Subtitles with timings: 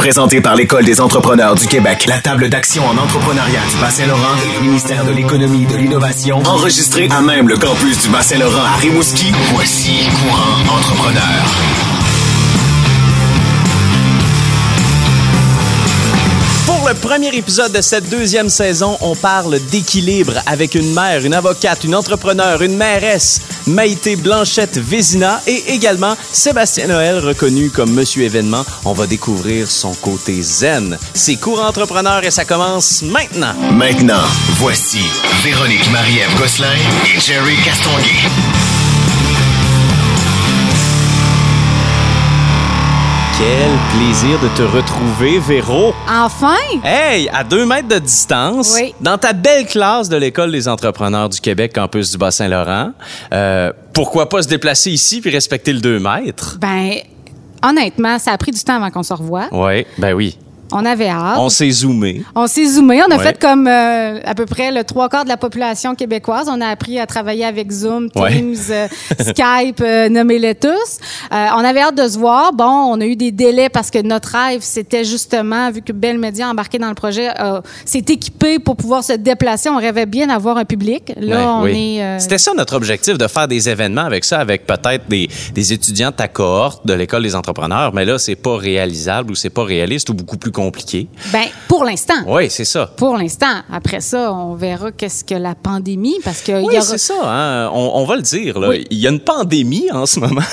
[0.00, 4.54] Présenté par l'École des entrepreneurs du Québec, la table d'action en entrepreneuriat du Bas-Saint-Laurent et
[4.56, 8.76] le ministère de l'Économie et de l'Innovation, enregistré à même le campus du Bas-Saint-Laurent à
[8.76, 11.99] Rimouski, voici Courant Entrepreneur.
[16.90, 21.84] Le premier épisode de cette deuxième saison, on parle d'équilibre avec une mère, une avocate,
[21.84, 28.64] une entrepreneur, une mairesse, Maïté Blanchette Vézina et également Sébastien Noël, reconnu comme Monsieur Événement.
[28.84, 30.98] On va découvrir son côté zen.
[31.14, 33.54] C'est court entrepreneur et ça commence maintenant.
[33.72, 34.24] Maintenant,
[34.56, 35.04] voici
[35.44, 36.74] Véronique Marie-Ève Gosselin
[37.14, 38.69] et Jerry Castonguay.
[43.40, 45.94] Quel plaisir de te retrouver, Véro.
[46.06, 46.58] Enfin!
[46.84, 48.94] Hey, à deux mètres de distance, Oui.
[49.00, 52.90] dans ta belle classe de l'École des entrepreneurs du Québec, campus du Bas-Saint-Laurent.
[53.32, 56.58] Euh, pourquoi pas se déplacer ici puis respecter le 2 mètres?
[56.60, 56.96] Ben,
[57.64, 59.48] honnêtement, ça a pris du temps avant qu'on se revoie.
[59.52, 60.36] Oui, ben oui.
[60.72, 61.38] On avait hâte.
[61.38, 62.22] On s'est zoomé.
[62.34, 63.00] On s'est zoomé.
[63.06, 63.24] On a Ouais.
[63.24, 66.48] fait comme euh, à peu près le trois quarts de la population québécoise.
[66.50, 68.32] On a appris à travailler avec Zoom, Ouais.
[68.32, 68.88] Teams, euh,
[69.20, 70.70] Skype, euh, nommez-les tous.
[71.32, 72.52] Euh, on avait hâte de se voir.
[72.52, 76.18] Bon, on a eu des délais parce que notre rêve, c'était justement, vu que Bell
[76.18, 77.28] Media embarqué dans le projet,
[77.84, 79.68] s'est équipé pour pouvoir se déplacer.
[79.70, 81.12] On rêvait bien d'avoir un public.
[81.16, 81.98] Là, on oui.
[81.98, 82.18] est...
[82.20, 86.10] C'était ça notre objectif, de faire des événements avec ça, avec peut-être des, des étudiants
[86.10, 87.92] de ta cohorte de l'École des entrepreneurs.
[87.94, 91.08] Mais là, c'est pas réalisable ou c'est pas réaliste ou beaucoup plus compliqué.
[91.32, 92.14] ben, pour l'instant.
[92.26, 92.86] Oui, c'est ça.
[92.96, 93.46] Pour l'instant.
[93.72, 96.80] Après ça, on verra qu'est-ce que la pandémie, parce que Oui, aura...
[96.82, 97.14] c'est ça.
[97.24, 97.70] hein.
[97.72, 98.58] On, on va le dire.
[98.58, 98.68] Là.
[98.68, 98.86] Oui.
[98.90, 100.40] Il y a une pandémie en ce moment.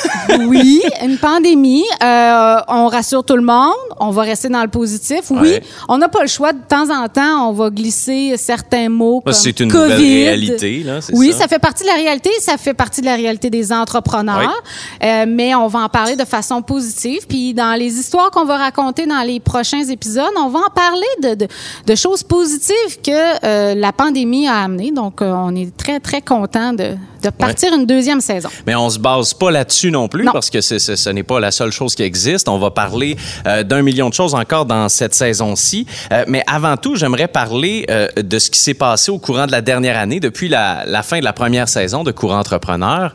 [0.48, 1.84] Oui, une pandémie.
[2.04, 3.74] Euh, on rassure tout le monde.
[4.00, 5.22] On va rester dans le positif.
[5.32, 5.64] Oui, Ouais.
[5.90, 6.54] on n'a pas le choix.
[6.54, 9.84] De temps en temps, on va glisser certains mots comme C'est une COVID.
[9.94, 11.40] nouvelle réalité, là, Oui, ça.
[11.40, 11.48] ça.
[11.48, 12.30] fait partie de la réalité.
[12.40, 14.62] Ça fait partie de la réalité des entrepreneurs.
[15.04, 17.26] Euh, mais on va en parler de façon positive.
[17.28, 19.97] Puis dans les histoires qu'on va raconter dans les prochains épisodes,
[20.38, 21.38] on va en parler
[21.86, 24.92] de, choses positives que euh, la pandémie a amenées.
[24.92, 28.50] Donc, euh, on est très, très content de, de partir une deuxième saison.
[28.66, 30.32] Mais on se base pas là-dessus non plus Non.
[30.32, 32.48] parce que ce n'est pas la seule chose qui existe.
[32.50, 33.16] On va parler
[33.46, 35.86] euh, d'un million de choses encore dans cette saison-ci.
[36.12, 39.52] Euh, mais avant tout, j'aimerais parler euh, de ce qui s'est passé au courant de
[39.52, 43.14] la dernière année, depuis la, la fin de la première saison de Courant Entrepreneur.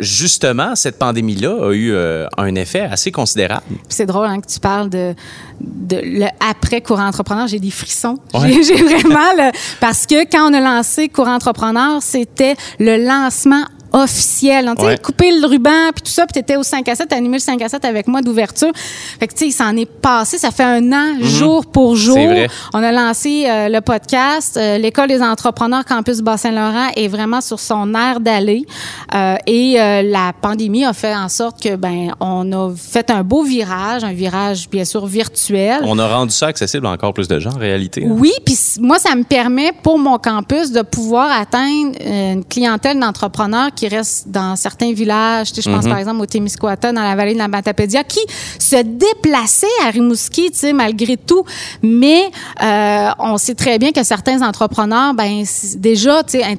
[0.00, 1.94] Justement, cette pandémie-là a eu
[2.36, 3.64] un effet assez considérable.
[3.88, 5.14] C'est drôle hein, que tu parles de,
[5.60, 7.46] de le après courant entrepreneur.
[7.46, 8.18] J'ai des frissons.
[8.32, 8.50] Ouais.
[8.52, 9.50] J'ai- J'ai vraiment le,
[9.80, 14.70] parce que quand on a lancé courant entrepreneur, c'était le lancement officiel.
[14.76, 14.98] Tu sais, Ouais.
[14.98, 17.36] couper le ruban, puis tout ça, puis tu étais au 5 à 7, t'as animé
[17.38, 18.70] le 5 à 7 avec moi d'ouverture.
[19.18, 22.18] Fait que, tu sais, il s'en est passé, ça fait un an, jour pour jour.
[22.18, 22.26] Mhm.
[22.26, 22.48] Vrai.
[22.74, 24.56] On a lancé euh, le podcast.
[24.56, 28.66] Euh, L'École des entrepreneurs Campus Bas-Saint-Laurent est vraiment sur son air d'aller.
[29.14, 29.74] Euh, et
[30.04, 34.12] la pandémie a fait en sorte que, ben, on a fait un beau virage, un
[34.12, 35.80] virage, bien sûr, virtuel.
[35.84, 38.04] On a rendu ça accessible à encore plus de gens en réalité.
[38.04, 38.10] hein?
[38.18, 43.70] Oui, puis moi, ça me permet pour mon campus de pouvoir atteindre une clientèle d'entrepreneurs
[43.74, 45.52] qui restent dans certains villages.
[45.52, 48.20] Tu sais, je pense par exemple au Témiscouata, dans la vallée de la Matapédia, qui
[48.58, 51.44] se déplaçaient à Rimouski, tu sais, malgré tout.
[51.82, 52.30] Mais
[52.62, 55.44] euh, on sait très bien que certains entrepreneurs, ben
[55.76, 56.58] déjà, tu sais,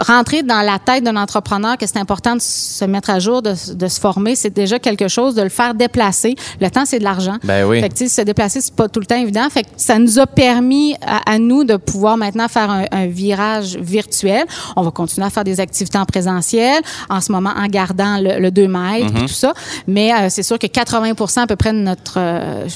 [0.00, 3.54] rentrer dans la tête d'un entrepreneur que c'est important de se mettre à jour, de,
[3.74, 6.34] de se former, c'est déjà quelque chose, de le faire déplacer.
[6.60, 7.36] Le temps, c'est de l'argent.
[7.44, 7.80] Ben oui.
[7.80, 9.48] Fait que, se déplacer, c'est pas tout le temps évident.
[9.50, 13.06] Fait que ça nous a permis à, à nous de pouvoir maintenant faire un, un
[13.06, 14.44] virage virtuel.
[14.76, 18.40] On va continuer à faire des activités en présentiel, en ce moment en gardant le,
[18.40, 19.16] le 2 mètres Mm-hmm.
[19.16, 19.54] et tout ça.
[19.86, 22.66] Mais euh, c'est sûr que 80% à peu près de notre euh,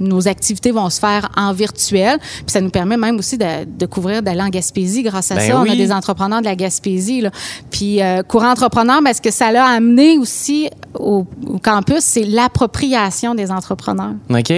[0.00, 2.18] nos activités vont se faire en virtuel.
[2.18, 5.48] Puis ça nous permet même aussi de, de couvrir d'aller en Gaspésie grâce à Ben
[5.48, 5.60] ça.
[5.60, 7.20] On a des entrepreneurs de la Gaspésie.
[7.20, 7.30] Là.
[7.70, 12.24] Puis euh, courant entrepreneur, ben, ce que ça l'a amené aussi au, au campus, c'est
[12.24, 14.52] l'appropriation des entrepreneurs OK.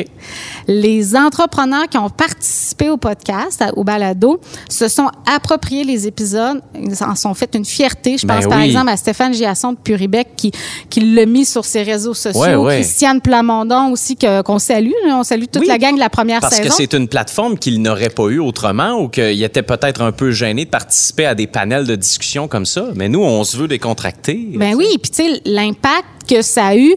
[0.66, 7.02] les entrepreneurs qui ont participé au podcast, au balado, se sont appropriés les épisodes, ils
[7.02, 8.18] en sont fait une fierté.
[8.18, 10.52] Je Ben pense par exemple à Stéphane Giasson de Puribec qui,
[10.90, 12.40] qui l'a mis sur ses réseaux sociaux.
[12.40, 12.74] Ouais, ouais.
[12.76, 14.92] Christiane Plamondon aussi qu'on salue.
[15.06, 16.68] On salue toute Oui, la gang de la première Parce saison.
[16.68, 20.30] que c'est une plateforme qu'il n'aurait pas eu autrement ou qu'il était peut-être un peu
[20.30, 22.86] gêné de participer à des panels de discussion comme ça.
[22.94, 24.48] Mais nous, on se veut décontracter.
[24.56, 26.94] Ben oui, puis tu sais, l'impact que ça a eu,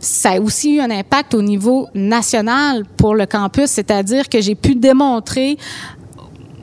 [0.00, 4.54] ça a aussi eu un impact au niveau national pour le campus, c'est-à-dire que j'ai
[4.54, 5.56] pu démontrer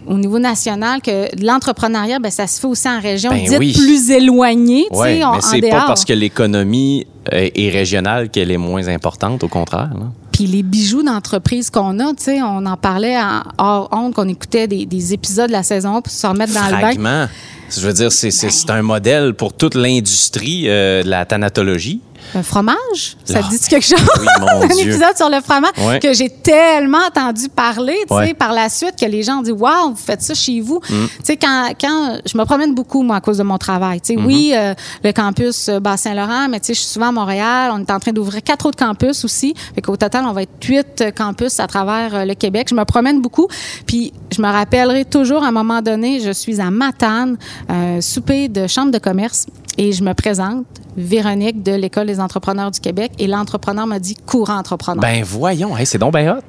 [0.07, 3.73] au niveau national que l'entrepreneuriat, ben, ça se fait aussi en région Ben dite oui.
[3.73, 9.44] plus éloignée, mais c'est pas parce que l'économie euh, est régionale qu'elle est moins importante,
[9.44, 9.89] au contraire.
[10.00, 10.12] là.
[10.35, 14.27] Puis les bijoux d'entreprise qu'on a, tu sais, on en parlait en hors honte qu'on
[14.27, 16.79] écoutait des, des épisodes de la saison pour se remettre dans le bain.
[16.79, 17.27] Fragment.
[17.69, 22.01] Je veux dire, c'est un modèle pour toute l'industrie euh, de la thanatologie.
[22.33, 23.17] Un fromage?
[23.25, 24.00] Ça Ah, te dit quelque chose?
[24.19, 24.27] oui,
[24.63, 24.91] un Dieu.
[24.91, 26.00] épisode sur le fromage Ouais.
[26.00, 28.33] que j'ai tellement entendu parler, tu sais, Ouais.
[28.33, 30.79] par la suite, que les gens ont dit, waouh, vous faites ça chez vous.
[30.89, 30.94] Mm.
[31.06, 34.01] Tu sais, quand, quand je me promène beaucoup, moi, à cause de mon travail.
[34.01, 34.71] Tu sais, oui, Mm-hmm.
[34.71, 34.73] euh,
[35.03, 37.71] le campus euh, Bas-Saint-Laurent, mais tu sais, je suis souvent à Montréal.
[37.73, 39.53] On est en train d'ouvrir quatre autres campus aussi.
[39.73, 42.67] Fait qu'au total, on va être huit euh, campus à travers le Québec.
[42.69, 43.47] Je me promène beaucoup.
[43.85, 47.38] Puis, je me rappellerai toujours, à un moment donné, je suis à Matane,
[47.69, 49.45] euh, souper de chambre de commerce,
[49.77, 50.65] et je me présente,
[50.97, 55.75] Véronique de l'École des entrepreneurs du Québec, et l'entrepreneur m'a dit courant entrepreneur Ben voyons,
[55.77, 56.42] hey, c'est donc ben hot.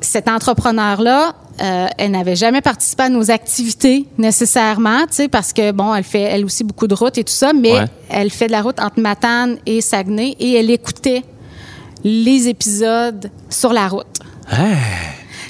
[0.00, 5.70] cette entrepreneur-là, euh, elle n'avait jamais participé à nos activités nécessairement, tu sais, parce que
[5.70, 7.84] bon, elle fait elle aussi beaucoup de routes et tout ça, mais Ouais.
[8.08, 11.22] elle fait de la route entre Matane et Saguenay et elle écoutait
[12.02, 14.06] les épisodes sur la route.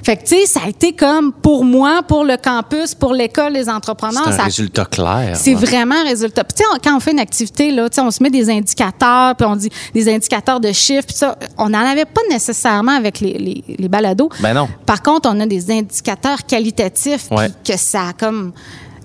[0.03, 3.53] Fait que, tu sais, ça a été comme pour moi, pour le campus, pour l'école
[3.53, 4.23] des entrepreneurs.
[4.25, 5.37] C'est un ça- résultat clair.
[5.37, 5.61] c'est ouais.
[5.65, 6.43] vraiment un résultat.
[6.45, 8.51] Puis, tu sais, quand on fait une activité, là, tu sais, on se met des
[8.51, 12.93] indicateurs, puis on dit des indicateurs de chiffres, puis ça, on n'en avait pas nécessairement
[12.97, 14.29] avec les, les, les balados.
[14.41, 14.69] Ben non.
[14.87, 17.49] Par contre, on a des indicateurs qualitatifs, Ouais.
[17.65, 18.53] que ça a comme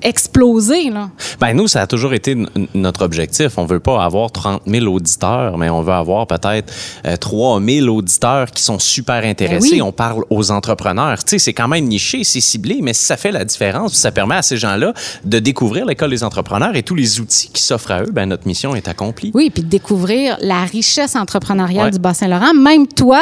[0.01, 1.09] explosé, là.
[1.39, 2.35] Ben nous, ça a toujours été
[2.73, 3.57] notre objectif.
[3.57, 6.73] On veut pas avoir 30 000 auditeurs, mais on veut avoir peut-être
[7.05, 9.69] euh, 3 000 auditeurs qui sont super intéressés.
[9.71, 9.81] Ben oui.
[9.81, 11.23] On parle aux entrepreneurs.
[11.23, 13.93] Tu sais, c'est quand même niché, c'est ciblé, mais ça fait la différence.
[13.93, 17.61] Ça permet à ces gens-là de découvrir l'école des entrepreneurs et tous les outils qui
[17.61, 18.11] s'offrent à eux.
[18.11, 19.31] Ben notre mission est accomplie.
[19.33, 21.91] Oui, puis de découvrir la richesse entrepreneuriale Ouais.
[21.91, 22.53] du Bas-Saint-Laurent.
[22.53, 23.21] Même toi,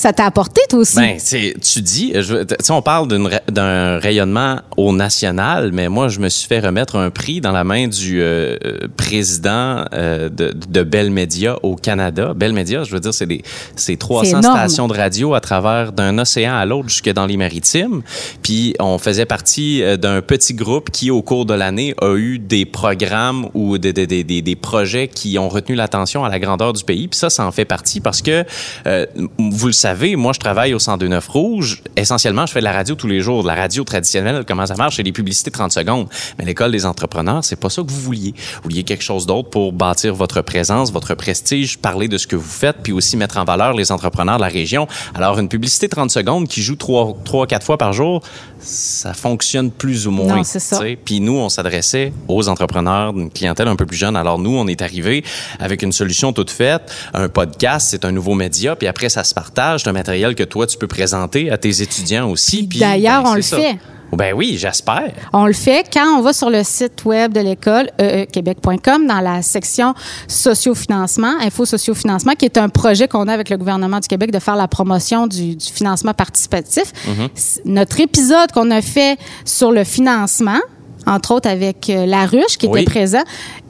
[0.00, 0.96] ça t'a apporté, toi aussi?
[0.96, 3.08] Ben, tu dis, je- tu sais, on parle
[3.48, 7.64] d'un rayonnement au national, mais moi, je me suis fait remettre un prix dans la
[7.64, 12.32] main du euh, euh, président euh, de, de Bell Media au Canada.
[12.34, 13.42] Bell Media, je veux dire, c'est des,
[13.76, 14.56] c'est 300 énorme.
[14.56, 18.02] stations de radio à travers d'un océan à l'autre jusque dans les maritimes.
[18.42, 22.38] Puis, on faisait partie euh, d'un petit groupe qui, au cours de l'année, a eu
[22.38, 26.38] des programmes ou des, des, des, des- des projets qui ont retenu l'attention à la
[26.38, 27.08] grandeur du pays.
[27.08, 28.44] Puis ça, ça en fait partie parce que,
[28.86, 29.04] euh,
[29.38, 31.82] vous le savez, moi, je travaille au 102.9 Rouge.
[31.96, 33.42] Essentiellement, je fais de la radio tous les jours.
[33.42, 34.96] De la radio traditionnelle, comment ça marche?
[34.96, 36.08] C'est des publicités 30 secondes.
[36.38, 38.34] Mais l'école des entrepreneurs, c'est pas ça que vous vouliez.
[38.56, 42.36] Vous vouliez quelque chose d'autre pour bâtir votre présence, votre prestige, parler de ce que
[42.36, 44.86] vous faites, puis aussi mettre en valeur les entrepreneurs de la région.
[45.14, 48.22] Alors, une publicité 30 secondes qui joue trois, trois, quatre fois par jour,
[48.60, 50.36] ça fonctionne plus ou moins.
[50.36, 50.78] Non, c'est ça.
[50.78, 50.98] tu sais.
[51.02, 54.16] Puis nous, on s'adressait aux entrepreneurs d'une clientèle un peu plus jeune.
[54.16, 55.24] Alors nous, on est arrivé
[55.58, 56.92] avec une solution toute faite.
[57.14, 58.76] Un podcast, c'est un nouveau média.
[58.76, 59.69] Puis après, ça se partage.
[59.78, 62.66] C'est un matériel que toi, tu peux présenter à tes étudiants aussi.
[62.66, 63.56] Puis, d'ailleurs, ben, on le ça.
[63.58, 63.78] fait.
[64.12, 65.12] Ben oui, j'espère.
[65.32, 69.20] On le fait quand on va sur le site web de l'école, e québec.com, dans
[69.20, 69.94] la section
[70.26, 74.40] sociofinancement, info sociofinancement, qui est un projet qu'on a avec le gouvernement du Québec de
[74.40, 76.92] faire la promotion du, du financement participatif.
[77.36, 80.58] C- Notre épisode qu'on a fait sur le financement,
[81.06, 82.80] entre autres avec euh, La Ruche, qui Oui.
[82.82, 83.22] était présent,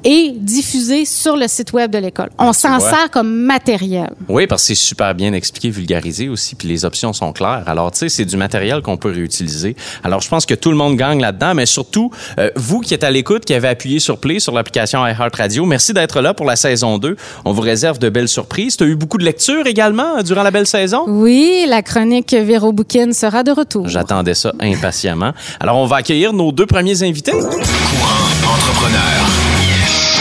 [0.03, 2.31] est diffusé sur le site web de l'école.
[2.38, 4.11] On s'en sert comme matériel.
[4.29, 7.65] Oui, parce que c'est super bien expliqué, vulgarisé aussi, puis les options sont claires.
[7.67, 9.77] Alors, tu sais, c'est du matériel qu'on peut réutiliser.
[10.03, 13.05] Alors, je pense que tout le monde gagne là-dedans, mais surtout, euh, vous qui êtes
[13.05, 16.56] à l'écoute, qui avez appuyé sur Play sur l'application iHeartRadio, merci d'être là pour la
[16.56, 17.17] saison 2.
[17.44, 18.79] On vous réserve de belles surprises.
[18.79, 21.05] Tu as eu beaucoup de lectures également euh, durant la belle saison?
[21.06, 23.87] Oui, la chronique Véro Bouquin sera de retour.
[23.87, 25.32] J'attendais ça impatiemment.
[25.61, 27.19] Alors, on va accueillir nos deux premiers invités.
[27.25, 29.00] Courant entrepreneur.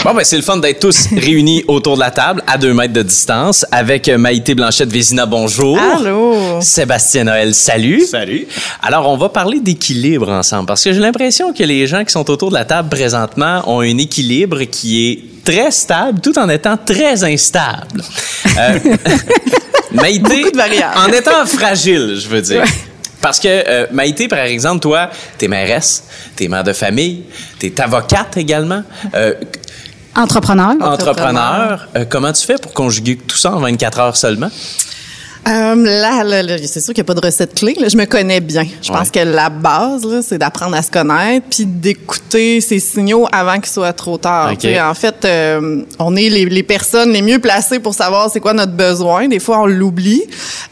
[0.04, 2.92] Bon, ben, c'est le fun d'être tous réunis autour de la table, à deux mètres
[2.92, 5.78] de distance, avec euh, Maïté Blanchette-Vézina, bonjour.
[5.78, 6.60] Allô?
[6.60, 8.02] Sébastien Noël, salut.
[8.04, 8.46] Salut.
[8.82, 12.28] Alors, on va parler d'équilibre ensemble, parce que j'ai l'impression que les gens qui sont
[12.30, 16.76] autour de la table présentement ont un équilibre qui est très stable, tout en étant
[16.76, 18.02] très instable.
[18.58, 18.78] Euh,
[19.92, 20.98] Maïté, Beaucoup de variables.
[20.98, 22.64] en étant fragile, je veux dire.
[23.20, 26.04] Parce que euh, Maïté, par exemple, toi, t'es mairesse,
[26.36, 27.24] t'es mère de famille,
[27.58, 28.82] t'es avocate également.
[29.14, 29.34] Euh,
[30.16, 30.74] Entrepreneur.
[30.80, 34.50] entrepreneur, Euh, comment tu fais pour conjuguer tout ça en 24 heures seulement?
[35.48, 37.74] Euh, là, là, là, c'est sûr qu'il n'y a pas de recette clé.
[37.80, 37.88] Là.
[37.88, 38.66] Je me connais bien.
[38.82, 43.26] Je pense que la base, là, c'est d'apprendre à se connaître puis d'écouter ses signaux
[43.32, 44.52] avant qu'il soit trop tard.
[44.52, 44.58] OK.
[44.58, 48.30] Tu sais, En fait, euh, on est les, les personnes les mieux placées pour savoir
[48.30, 49.28] c'est quoi notre besoin.
[49.28, 50.22] Des fois, on l'oublie.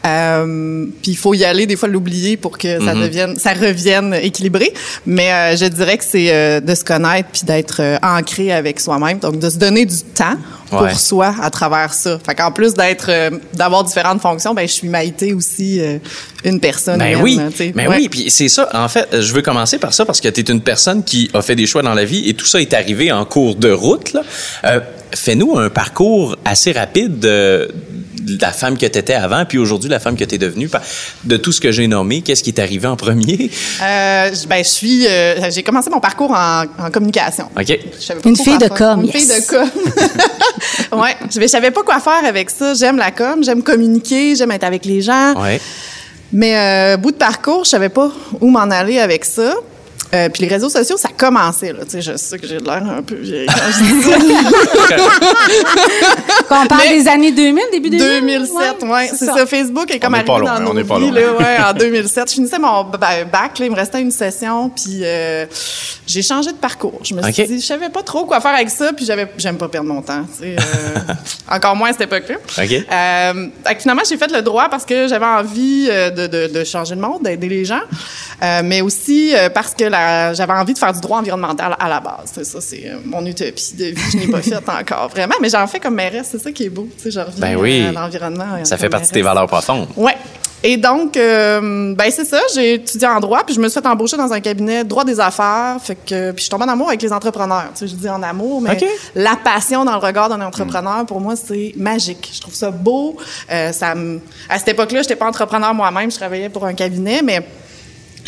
[0.05, 4.13] Euh, puis il faut y aller, des fois, l'oublier pour que ça devienne, ça revienne
[4.13, 4.73] équilibré.
[5.05, 8.79] Mais euh, je dirais que c'est euh, de se connaître puis d'être euh, ancré avec
[8.79, 9.19] soi-même.
[9.19, 10.37] Donc, de se donner du temps
[10.69, 10.93] pour Ouais.
[10.93, 12.19] soi à travers ça.
[12.25, 15.97] Fait qu'en plus d'être, euh, d'avoir différentes fonctions, ben je suis Maïté aussi euh,
[16.43, 16.99] une personne.
[16.99, 17.97] Ben humaine, oui, ben Ouais.
[17.97, 18.69] oui, puis c'est ça.
[18.73, 21.41] En fait, je veux commencer par ça parce que tu es une personne qui a
[21.41, 24.13] fait des choix dans la vie et tout ça est arrivé en cours de route.
[24.13, 24.21] là.
[24.65, 24.79] Euh,
[25.15, 27.71] Fais-nous un parcours assez rapide de,
[28.39, 30.69] la femme que tu étais avant, puis aujourd'hui la femme que tu es devenue.
[31.23, 33.49] De tout ce que j'ai nommé, qu'est-ce qui est arrivé en premier?
[33.81, 35.07] Euh, ben, je suis.
[35.07, 37.49] Euh, j'ai commencé mon parcours en, communication.
[37.57, 37.79] OK.
[38.25, 39.01] Une fille de com.
[39.01, 39.69] Une fille de com.
[40.99, 41.15] ouais.
[41.33, 42.73] Je savais pas quoi faire avec ça.
[42.73, 45.33] J'aime la com, j'aime communiquer, j'aime être avec les gens.
[45.41, 45.59] Ouais.
[46.31, 49.55] Mais euh, bout de parcours, je savais pas où m'en aller avec ça.
[50.13, 51.73] Euh, puis les réseaux sociaux, ça commençait.
[51.73, 51.85] Là.
[51.85, 54.35] Tu sais, je sais que j'ai de l'air un peu vieille quand je dis
[56.49, 58.21] on parle des années 2000, début 2000?
[58.21, 58.89] 2007, oui.
[58.89, 59.45] Ouais, c'est ça.
[59.45, 62.29] Facebook est comme arrivé dans nos vies là, ouais, en 2007.
[62.29, 65.45] Je finissais mon bac, là, il me restait une session, puis euh,
[66.07, 66.99] j'ai changé de parcours.
[67.03, 69.57] Je me suis dit, je savais pas trop quoi faire avec ça, puis j'avais, j'aime
[69.57, 70.25] pas perdre mon temps.
[70.39, 71.13] Tu sais, euh,
[71.55, 72.35] encore moins à cette époque-là.
[72.63, 72.71] OK.
[72.71, 73.47] Euh,
[73.79, 77.23] finalement, j'ai fait le droit parce que j'avais envie de, de, de, changer le monde,
[77.23, 77.81] d'aider les gens,
[78.41, 79.98] euh, mais aussi parce que la
[80.33, 82.31] j'avais envie de faire du droit environnemental à la base.
[82.33, 84.01] C'est ça, c'est euh, mon utopie de vie.
[84.11, 86.29] Je n'ai pas fait encore vraiment, mais j'en fais comme mairesse.
[86.31, 86.87] C'est ça qui est beau.
[86.97, 87.85] Tu sais, je reviens ben oui.
[87.85, 88.63] à l'environnement.
[88.63, 89.87] Ça fait partie de tes valeurs profondes.
[89.95, 90.15] Ouais.
[90.61, 92.41] Et donc, euh, ben c'est ça.
[92.53, 95.05] J'ai étudié en droit, puis je me suis fait embaucher dans un cabinet de droit
[95.05, 95.77] des affaires.
[95.81, 97.69] Fait que, puis je suis tombée en amour avec les entrepreneurs.
[97.73, 98.77] Tu sais, je dis en amour, mais
[99.15, 102.31] la passion dans le regard d'un entrepreneur, pour moi, c'est magique.
[102.33, 103.15] Je trouve ça beau.
[103.49, 103.93] Euh, ça
[104.49, 106.11] à cette époque-là, j'étais pas entrepreneur moi-même.
[106.11, 107.45] Je travaillais pour un cabinet, mais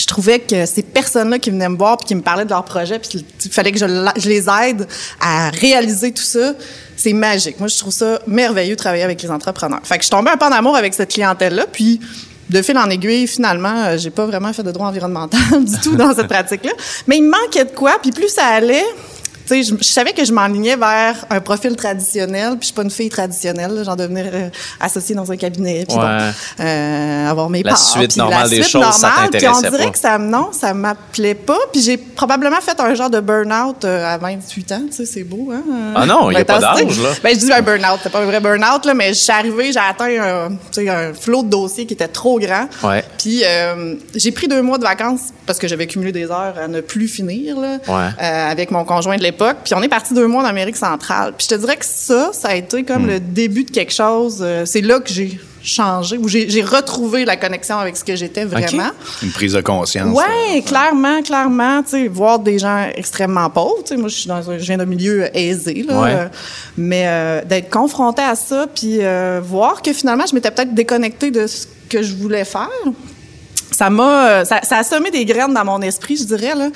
[0.01, 2.65] je trouvais que ces personnes-là qui venaient me voir puis qui me parlaient de leur
[2.65, 4.87] projet puis il fallait que je, les aide
[5.19, 6.53] à réaliser tout ça,
[6.97, 7.59] c'est magique.
[7.59, 9.81] Moi, je trouve ça merveilleux de travailler avec les entrepreneurs.
[9.83, 11.99] Fait que je suis tombée un peu en amour avec cette clientèle-là, puis
[12.49, 15.95] de fil en aiguille, finalement, euh, j'ai pas vraiment fait de droit environnemental du tout
[15.95, 16.71] dans cette pratique-là.
[17.07, 18.85] Mais il me manquait de quoi, puis plus ça allait,
[19.55, 23.09] je, savais que je m'enlignais vers un profil traditionnel, puis je suis pas une fille
[23.09, 28.49] traditionnelle, j'en devenir euh, associée dans un cabinet, puis euh, avoir mes la Suite normale
[28.49, 32.61] des choses, ça t'intéressait on dirait que ça, non, ça m'appelait pas, puis j'ai probablement
[32.61, 35.63] fait un genre de burn-out euh, à 28 ans, tu sais, c'est beau, hein?
[35.95, 37.09] Ah non, il n'y a pas d'âge, là.
[37.23, 39.71] Ben, je dis un burn-out, c'est pas un vrai burn-out, là, mais je suis arrivée,
[39.71, 42.67] j'ai atteint un, un flot de dossiers qui était trop grand.
[42.83, 43.03] Ouais.
[43.17, 43.43] Puis
[44.15, 47.07] j'ai pris deux mois de vacances parce que j'avais cumulé des heures à ne plus
[47.07, 47.79] finir, là,
[48.17, 51.33] avec mon conjoint de l'époque puis on est parti deux mois en Amérique centrale.
[51.37, 54.39] Puis je te dirais que ça, ça a été comme le début de quelque chose.
[54.41, 58.45] Euh, c'est là que j'ai changé, où j'ai retrouvé la connexion avec ce que j'étais
[58.45, 58.89] vraiment.
[59.21, 60.17] Une prise de conscience.
[60.17, 61.83] Ouais, clairement, clairement.
[61.83, 63.83] Tu sais, voir des gens extrêmement pauvres.
[63.85, 66.05] Tu sais, moi, je suis dans je viens d'un milieu aisé, là.
[66.05, 66.27] Euh,
[66.77, 69.01] mais euh, d'être confronté à ça, puis
[69.43, 72.69] voir que finalement, je m'étais peut-être déconnectée de ce que je voulais faire
[73.71, 76.69] ça m'a euh, ça, ça, a semé des graines dans mon esprit, je dirais là.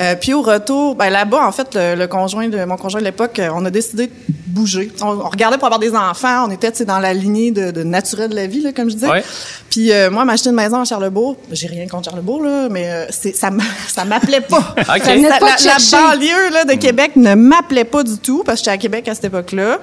[0.00, 3.38] Euh, puis au retour, ben là-bas en fait le, conjoint de mon conjoint de l'époque,
[3.38, 4.10] euh, on a décidé
[4.50, 4.92] bouger.
[5.02, 8.34] On, regardait pour avoir des enfants, on était dans la lignée de, de naturel de
[8.34, 9.10] la vie là comme je disais.
[9.10, 9.24] Ouais.
[9.70, 13.34] Puis euh, moi m'acheter une maison à Charlebourg, j'ai rien contre Charlebourg là, mais c'est
[13.34, 13.50] ça
[13.88, 14.74] ça m'appelait pas.
[14.96, 15.20] okay.
[15.20, 18.74] la, la, la, banlieue là de Québec ne m'appelait pas du tout parce que j'étais
[18.74, 19.78] à Québec à cette époque-là.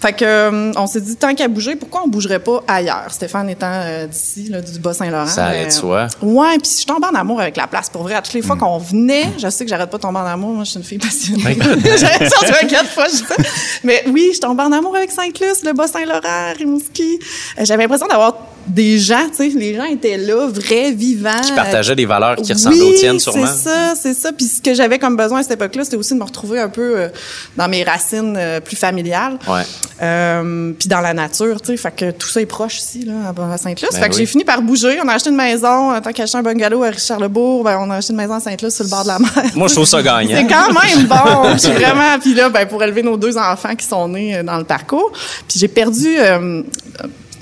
[0.00, 3.06] Fait que euh, on s'est dit tant qu'à bouger, pourquoi on bougerait pas ailleurs?
[3.10, 5.26] Stéphane étant euh, d'ici, du Bas-Saint-Laurent.
[5.26, 6.06] Ça allait de soi.
[6.22, 7.90] Ouais, puis je tombe en amour avec la place.
[7.90, 8.60] Pour vrai, à toutes les fois mm.
[8.60, 10.54] qu'on venait, je sais que j'arrête pas de tomber en amour.
[10.54, 11.58] Moi, je suis une fille passionnée.
[11.98, 13.50] J'arrête ça quatre fois, je sais.
[13.84, 17.18] Mais oui, je tombe en amour avec Saint-Luce, le Bas-Saint-Laurent, Rimouski.
[17.58, 18.34] Euh, j'avais l'impression d'avoir
[18.68, 21.40] des gens, tu sais, les gens étaient là, vrais, vivants.
[21.42, 23.46] Qui partageaient des valeurs qui ressemblaient aux tiennes, sûrement.
[23.46, 24.32] c'est ça, c'est ça.
[24.32, 26.68] Puis ce que j'avais comme besoin à cette époque-là, c'était aussi de me retrouver un
[26.68, 27.08] peu
[27.56, 29.38] dans mes racines plus familiales.
[29.48, 29.62] Ouais.
[30.00, 31.76] Euh, puis dans la nature, tu sais.
[31.76, 33.90] Fait que tout ça est proche ici, là, à Sainte-Luce.
[33.92, 34.98] Ben fait que j'ai fini par bouger.
[35.02, 36.00] On a acheté une maison.
[36.00, 38.74] Tant qu'à acheter un bungalow à Richard-Lebourg, ben, on a acheté une maison à Sainte-Luce
[38.74, 39.30] sur le bord de la mer.
[39.54, 40.36] Moi, je trouve ça gagnant.
[40.36, 41.56] C'est quand même bon.
[41.56, 44.58] Puis vraiment, puis là, ben, pour élever nos deux enfants qui sont nés euh, dans
[44.58, 45.10] le parcours.
[45.48, 46.62] Puis j'ai perdu, euh,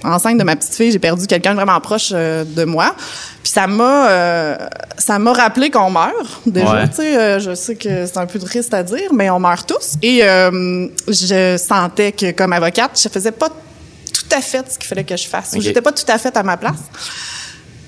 [0.07, 2.95] enceinte de ma petite fille, j'ai perdu quelqu'un vraiment proche euh, de moi.
[3.43, 4.57] Puis ça m'a euh,
[4.97, 6.89] ça m'a rappelé qu'on meurt déjà.
[6.89, 9.69] Tu sais, euh, je sais que c'est un peu triste à dire, mais on meurt
[9.69, 9.95] tous.
[10.03, 15.05] Et je sentais que comme avocate, je faisais pas tout à fait ce qu'il fallait
[15.05, 15.53] que je fasse.
[15.53, 15.61] Okay.
[15.61, 16.81] J'étais pas tout à fait à ma place.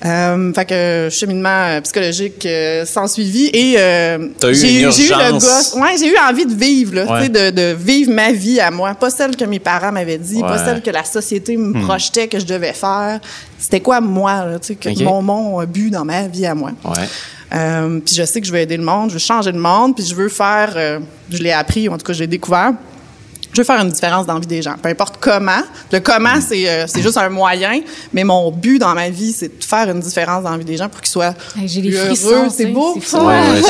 [0.05, 5.75] Euh, fait que cheminement psychologique euh, sans suivi et euh, j'ai eu le gosse.
[5.75, 7.29] Ouais j'ai eu envie de vivre là, ouais.
[7.29, 8.95] de, de vivre ma vie à moi.
[8.95, 11.85] Pas celle que mes parents m'avaient dit pas celle que la société me hmm.
[11.85, 13.19] projetait que je devais faire.
[13.59, 16.71] C'était quoi moi là, tu sais que mon mon but dans ma vie à moi.
[16.85, 17.09] Ouais.
[17.55, 19.97] Euh, puis je sais que je veux aider le monde je veux changer le monde
[19.97, 21.01] puis je veux faire euh,
[21.31, 22.75] je l'ai appris en tout cas je l'ai découvert
[23.53, 24.75] je veux faire une différence dans la vie des gens.
[24.81, 25.63] Peu importe comment.
[25.91, 27.81] Le comment, c'est euh, c'est juste un moyen,
[28.13, 30.77] mais mon but dans ma vie, c'est de faire une différence dans la vie des
[30.77, 32.49] gens pour qu'ils soient hey, heureux.
[32.55, 32.95] C'est beau.
[32.95, 33.63] Ouais, ouais,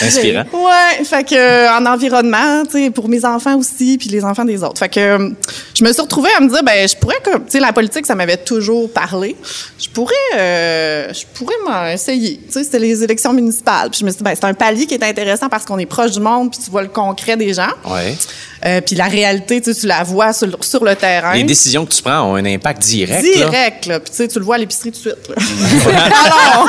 [0.06, 0.44] inspirant.
[0.52, 4.44] Ouais, fait que euh, en environnement, tu sais, pour mes enfants aussi, puis les enfants
[4.44, 4.78] des autres.
[4.78, 5.30] Fait que euh,
[5.74, 8.14] je me suis retrouvée à me dire, ben, je pourrais, tu sais, la politique, ça
[8.14, 9.36] m'avait toujours parlé.
[9.78, 12.40] Je pourrais, euh, je pourrais m'essayer.
[12.46, 13.90] Tu sais, c'était les élections municipales.
[13.90, 15.86] Puis je me suis dit, ben, c'est un palier qui est intéressant parce qu'on est
[15.86, 17.72] proche du monde, puis tu vois le concret des gens.
[17.84, 18.16] Ouais.
[18.64, 21.34] Euh, puis la réalité, tu sais, tu la vois sur, le- sur le terrain.
[21.34, 23.22] Les décisions que tu prends ont un impact direct.
[23.22, 24.00] Direct, là.
[24.00, 25.16] Puis tu sais, tu le vois à l'épicerie tout de suite.
[25.38, 26.66] c'est pas long.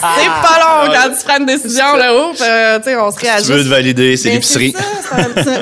[0.00, 2.32] c'est pas long quand tu prends une décision là-haut.
[2.40, 3.46] euh, tu sais, on se réagit.
[3.46, 4.74] Tu veux te valider, c'est l'épicerie.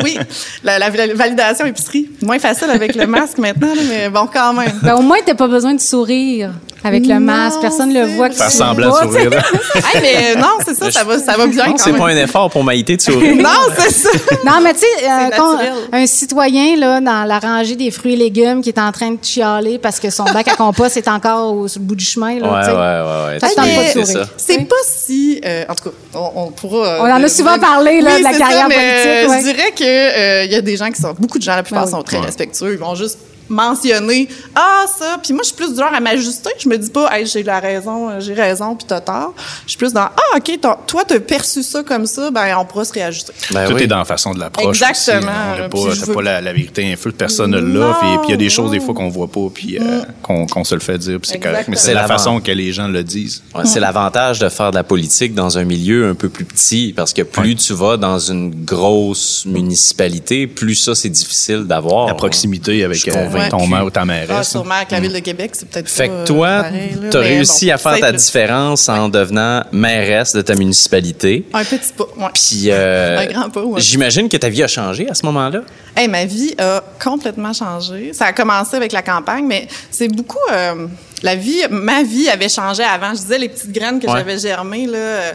[0.05, 0.19] oui,
[0.65, 2.11] la, la validation épicerie.
[2.23, 4.79] Moins facile avec le masque maintenant, là, mais bon, quand même.
[4.83, 6.51] Ben, au moins, t'as pas besoin de sourire
[6.85, 7.61] avec le masque.
[7.61, 8.29] Personne ne le voit.
[8.29, 9.31] que Faire semblant de sourire.
[9.31, 9.43] là.
[9.95, 10.01] Hey,
[10.35, 12.01] mais non, c'est ça, ça va, ça va bien Non, quand c'est même.
[12.01, 13.37] pas un effort pour Maïté de sourire.
[13.43, 14.11] Non, c'est ça.
[14.45, 18.61] Non, mais tu sais, euh, un citoyen là, dans la rangée des fruits et légumes
[18.61, 21.69] qui est en train de chialer parce que son bac à compost est encore au,
[21.69, 22.39] sur le bout du chemin.
[22.39, 22.73] Là, Ouais, tu sais.
[22.73, 23.39] ouais, ouais, ouais.
[23.39, 24.25] De c'est sourire.
[24.27, 24.33] ça.
[24.37, 26.87] C'est pas si, euh, en tout cas, on, on pourra.
[26.87, 29.39] euh, On en a souvent parlé, là, Oui, de la carrière ça, mais, politique, ouais.
[29.39, 31.63] Je dirais que euh, il y a des gens qui sont, beaucoup de gens, la
[31.63, 31.97] plupart Ben oui.
[31.97, 32.73] sont très respectueux.
[32.73, 36.51] Ils vont juste mentionner ah ça puis moi je suis plus du genre à m'ajuster
[36.59, 39.71] je me dis pas hey, j'ai la raison euh, j'ai raison puis t'as tort je
[39.71, 42.93] suis plus dans ah ok toi t'as perçu ça comme ça ben on pourra se
[42.93, 43.83] réajuster Ben Tout oui.
[43.83, 44.67] est dans la façon de l'approche.
[44.67, 45.31] Exactement.
[45.55, 45.63] aussi.
[45.63, 47.95] On pas, je t'as veux- pas la, la vérité infuse, personne l'a.
[48.01, 50.47] Puis puis il y a des choses, des fois, qu'on voit pas, puis euh, qu'on
[50.47, 51.69] qu'on se le fait dire, puis c'est correct.
[51.69, 53.43] Mais c'est la façon que les gens le disent.
[53.55, 56.93] Ouais, C'est l'avantage de faire de la politique dans un milieu un peu plus petit,
[56.97, 62.07] parce que plus tu vas dans une grosse municipalité, plus ça, c'est difficile d'avoir.
[62.09, 63.11] La proximité Je avec suis
[63.47, 64.51] euh, ton maire ou ta ah, mairesse.
[64.51, 66.71] sûrement avec la ville de Québec c'est peut-être Fait que euh, toi, là,
[67.11, 71.45] tu as réussi bon, à faire ta différence en devenant mairesse de ta municipalité.
[71.53, 72.31] un petit pas ouais.
[72.35, 73.81] Puis, euh, Un grand pas, ouais.
[73.81, 75.61] j'imagine que ta vie a changé à ce moment-là.
[75.97, 78.13] Hey, ma vie a complètement changé.
[78.13, 80.39] Ça a commencé avec la campagne, mais c'est beaucoup.
[80.53, 80.87] euh,
[81.23, 83.11] la vie, ma vie avait changé avant.
[83.11, 84.19] Je disais les petites graines que Ouais.
[84.19, 85.33] j'avais germées là.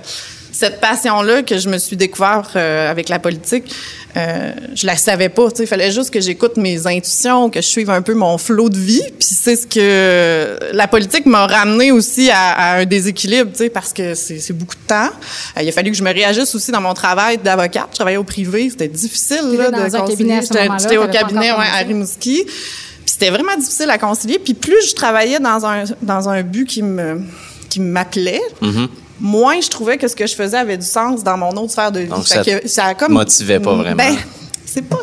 [0.53, 3.73] Cette passion-là que je me suis découvert euh, avec la politique,
[4.15, 5.49] euh, je la savais pas.
[5.49, 5.63] tu sais.
[5.63, 8.77] Il fallait juste que j'écoute mes intuitions, que je suive un peu mon flot de
[8.77, 9.01] vie.
[9.19, 13.69] Puis c'est ce que la politique m'a ramené aussi à, à un déséquilibre, tu sais,
[13.69, 15.09] parce que c'est c'est beaucoup de temps.
[15.57, 17.87] Euh, il a fallu que je me réagisse aussi dans mon travail d'avocate.
[17.91, 20.39] Je travaillais au privé, c'était difficile là, dans de concilier.
[20.41, 21.77] J'étais- au cabinet ouais, à.
[21.79, 22.43] Rimouski.
[22.45, 22.53] Puis
[23.05, 24.39] c'était vraiment difficile à concilier.
[24.39, 27.21] Puis plus je travaillais dans un, dans un but qui me
[27.69, 28.87] qui m'appelait, Mm-hmm.
[29.23, 31.91] Moins je trouvais que ce que je faisais avait du sens dans mon autre sphère
[31.91, 32.07] de vie.
[32.07, 33.95] Donc, Fait ça que ça comme motivait pas vraiment.
[33.95, 34.15] Ben,
[34.65, 34.97] c'est pas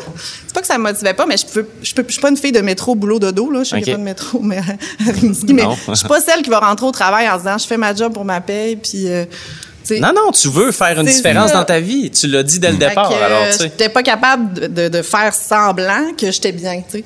[0.47, 2.29] c'est pas que ça me motivait pas mais je peux je peux je suis pas
[2.29, 3.97] une fille de métro boulot dodo là je sais qu'il y a Ok.
[3.97, 4.61] pas de métro mais
[4.99, 7.77] mais je suis pas celle qui va rentrer au travail en se disant je fais
[7.77, 9.25] ma job pour ma paye puis euh,
[9.99, 11.57] Non, non, tu veux faire une différence ça.
[11.57, 12.09] dans ta vie.
[12.11, 13.09] Tu l'as dit dès le départ.
[13.09, 13.63] que, euh, alors, tu sais.
[13.65, 17.03] j'étais pas capable de, de- de faire semblant que j'étais bien, tu sais.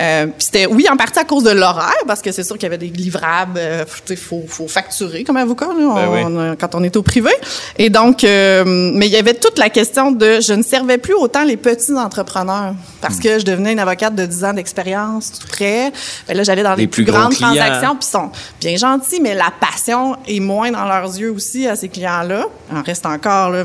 [0.00, 2.64] Euh, puis c'était, oui, en partie à cause de l'horaire, parce que c'est sûr qu'il
[2.64, 6.20] y avait des livrables, euh, tu sais, faut, faut facturer comme avocat, là, Ben oui.
[6.24, 7.30] on- on- quand on est au privé.
[7.78, 11.14] Et donc, euh, mais il y avait toute la question de, je ne servais plus
[11.14, 13.20] autant les petits entrepreneurs, parce Mm.
[13.20, 15.92] que je devenais une avocate de 10 ans d'expérience, tout près.
[16.26, 17.48] Ben là, j'allais dans les, Les plus grandes clients.
[17.54, 21.66] transactions, puis ils sont bien gentils, mais la passion est moins dans leurs yeux aussi
[21.66, 22.27] à ces clients-là.
[22.70, 23.64] Il en reste encore là,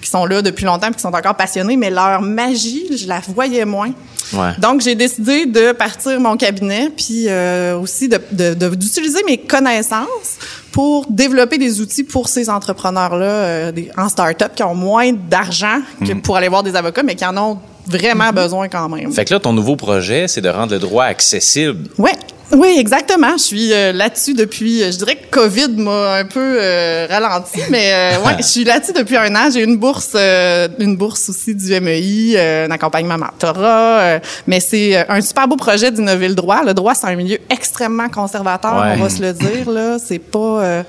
[0.00, 3.20] qui sont là depuis longtemps, puis qui sont encore passionnés, mais leur magie, je la
[3.34, 3.90] voyais moins.
[4.32, 4.50] Ouais.
[4.58, 9.38] Donc j'ai décidé de partir mon cabinet, puis euh, aussi de- de- de- d'utiliser mes
[9.38, 10.38] connaissances
[10.72, 16.12] pour développer des outils pour ces entrepreneurs-là euh, en start-up qui ont moins d'argent que
[16.14, 19.12] pour aller voir des avocats, mais qui en ont vraiment besoin quand même.
[19.12, 21.88] Fait que là, ton nouveau projet, c'est de rendre le droit accessible.
[21.98, 22.12] Ouais.
[22.52, 23.32] Oui, exactement.
[23.36, 27.60] Je suis euh, là-dessus depuis, euh, je dirais que COVID m'a un peu euh, ralenti,
[27.70, 29.48] mais euh, ouais, je suis là-dessus depuis un an.
[29.52, 35.48] J'ai une bourse, une bourse aussi du MEI, un accompagnement mentorat, mais c'est un super
[35.48, 36.62] beau projet d'innover le droit.
[36.64, 38.94] Le droit, c'est un milieu extrêmement conservateur, Ouais.
[38.98, 39.96] on va se le dire là.
[40.04, 40.84] C'est pas.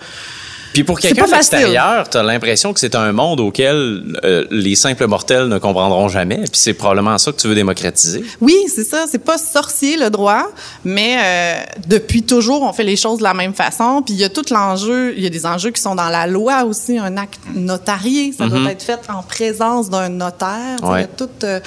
[0.76, 1.58] Puis pour quelqu'un pas de facile.
[1.60, 6.40] l'extérieur, t'as l'impression que c'est un monde auquel euh, les simples mortels ne comprendront jamais.
[6.52, 8.26] Puis c'est probablement ça que tu veux démocratiser.
[8.42, 9.06] Oui, c'est ça.
[9.10, 10.48] C'est pas sorcier le droit,
[10.84, 14.02] mais euh, depuis toujours, on fait les choses de la même façon.
[14.06, 15.14] Puis il y a tout l'enjeu.
[15.16, 16.98] Il y a des enjeux qui sont dans la loi aussi.
[16.98, 20.78] Un acte notarié, ça doit être fait en présence d'un notaire.
[20.84, 21.00] Ouais.
[21.00, 21.62] Il y a toute euh,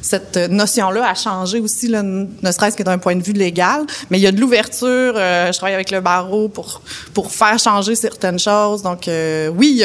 [0.00, 3.82] cette notion-là à changer aussi, là, ne serait-ce que d'un point de vue légal.
[4.08, 4.88] Mais il y a de l'ouverture.
[5.16, 6.80] euh, je travaille avec le barreau pour
[7.12, 8.53] pour faire changer certaines choses.
[8.82, 9.08] Donc
[9.56, 9.82] oui.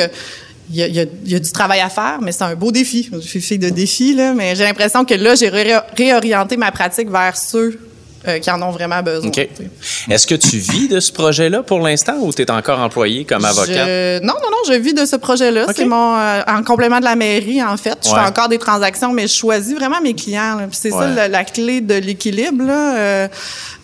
[0.72, 3.10] il y a- du travail à faire, mais c'est un beau défi.
[3.12, 7.10] Je suis fille de défi, mais j'ai l'impression que là, j'ai ré- réorienté ma pratique
[7.10, 7.80] vers ceux
[8.28, 9.28] euh, qui en ont vraiment besoin.
[9.30, 9.34] OK.
[9.34, 9.70] tu sais.
[10.10, 13.46] Est-ce que tu vis de ce projet-là pour l'instant ou tu es encore employé comme
[13.46, 13.86] avocat?
[13.86, 15.68] Je- non, non, non, je vis de ce projet-là.
[15.76, 17.98] C'est mon euh, en complément de la mairie, en fait.
[18.04, 18.16] Je Ouais.
[18.22, 20.58] fais encore des transactions, mais je choisis vraiment mes clients.
[20.72, 22.66] c'est ça la, la clé de l'équilibre.
[22.70, 23.28] Euh,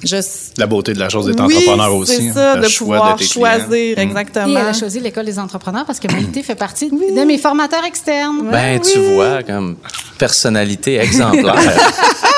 [0.04, 0.18] je,
[0.58, 2.16] La beauté de la chose d'être oui, entrepreneur aussi.
[2.16, 3.96] c'est hein, ça, le de choix pouvoir tes choisir, clients.
[3.98, 4.60] Et exactement.
[4.60, 8.50] elle a choisi l'école des entrepreneurs parce que Maïté fait partie de mes formateurs externes.
[8.52, 9.78] Ben, tu vois, comme
[10.18, 11.56] personnalité exemplaire.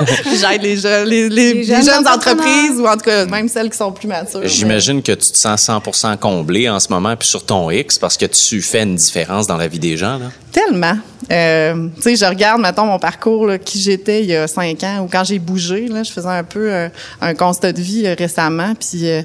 [0.40, 3.70] J'aide les, jeunes- les, les- Les les jeunes entreprises ou en tout cas même celles
[3.70, 4.40] qui sont plus matures.
[4.44, 8.16] J'imagine que tu te sens 100% comblé en ce moment puis sur ton X parce
[8.16, 10.18] que tu fais une différence dans la vie des gens.
[10.18, 10.26] Là.
[10.52, 10.96] Tellement.
[11.32, 14.82] Euh, tu sais, je regarde, mettons, mon parcours, là, qui j'étais il y a cinq
[14.84, 16.88] ans, ou quand j'ai bougé, là, je faisais un peu euh,
[17.20, 19.22] un constat de vie euh, récemment, puis euh,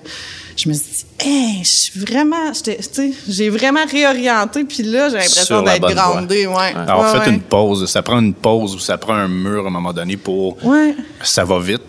[0.59, 4.83] je me suis dit, hey, je suis vraiment, j'étais- tu sais, j'ai vraiment réorienté, puis
[4.83, 6.73] là, j'ai l'impression d'être grandée, ouais.
[6.75, 7.33] Alors, Ouais, faites ouais.
[7.33, 7.85] une pause.
[7.89, 10.57] Ça prend une pause ou ça prend un mur à un moment donné pour.
[10.65, 10.95] Ouais.
[11.23, 11.81] Ça va vite.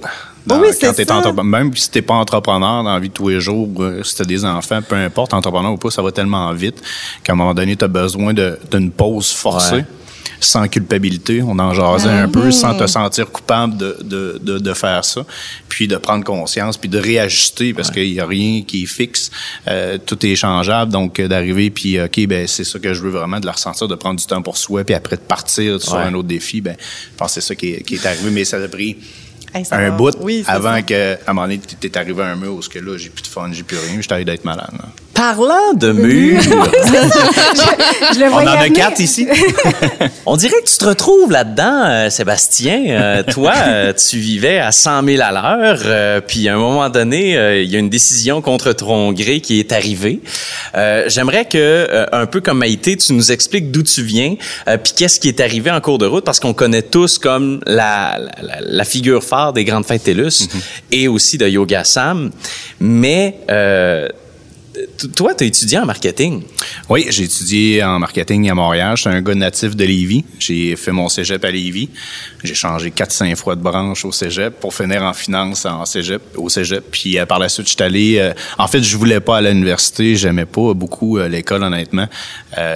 [0.46, 1.16] Dans- Oui, c'est quand t'es ça.
[1.16, 4.14] entrepreneur, même si t'es pas entrepreneur dans la vie de tous les jours, euh, si
[4.16, 6.80] t'as des enfants, peu importe, entrepreneur ou pas, ça va tellement vite
[7.22, 9.85] qu'à un moment donné, t'as besoin de- d'une pause forcée.
[10.42, 14.72] Sans culpabilité, on en jasait un peu, sans te sentir coupable de, de, de, de
[14.74, 15.26] faire ça,
[15.68, 19.30] puis de prendre conscience, puis de réajuster, parce qu'il y a rien qui est fixe,
[19.68, 23.11] euh, tout est changeable, donc euh, d'arriver, puis ok, ben c'est ça que je veux
[23.11, 25.94] vraiment, de la ressentir, de prendre du temps pour soi, puis après de partir sur
[25.94, 26.04] Ouais.
[26.04, 28.44] un autre défi, ben je pense que c'est ça qui est, qui est arrivé, mais
[28.44, 28.96] ça a pris
[29.52, 29.96] Hey, un va.
[29.96, 30.83] bout Oui, avant ça.
[30.83, 33.09] que, à un moment donné, t'es arrivé à un mur où ce que là, j'ai
[33.11, 34.70] plus de fun, j'ai plus rien, j'étais allé d'être malade.
[34.74, 34.85] là.
[35.14, 36.40] Parlant de murs,
[38.14, 39.27] Je le On en a quatre ici.
[40.27, 42.85] on dirait que tu te retrouves là-dedans, euh, Sébastien.
[42.88, 47.33] Euh, toi, euh, tu vivais à 100 000 à l'heure, puis à un moment donné,
[47.62, 50.20] il y a une décision contre ton gré qui est arrivée.
[51.09, 54.37] J'aimerais que, un peu comme Maïté, tu nous expliques d'où tu viens,
[54.83, 58.18] puis qu'est-ce qui est arrivé en cours de route, parce qu'on connaît tous comme la,
[58.18, 60.49] la, la- la figure phare des grandes fêtes TELUS
[60.92, 62.31] et aussi de Yoga Sam.
[62.81, 63.37] Mais
[65.16, 66.42] toi, tu as étudié en marketing.
[66.88, 68.96] Oui, j'ai étudié en marketing à Montréal.
[68.96, 70.24] Je suis un gars natif de Lévis.
[70.38, 71.88] J'ai fait mon cégep à Lévis.
[72.44, 76.48] J'ai changé 4-5 fois de branche au cégep pour finir en finance en cégep, au
[76.48, 76.85] cégep.
[76.90, 78.18] Puis euh, par la suite, je suis allé...
[78.18, 80.14] euh, en fait, je voulais pas aller à l'université.
[80.14, 82.06] J'aimais pas beaucoup euh, l'école, honnêtement.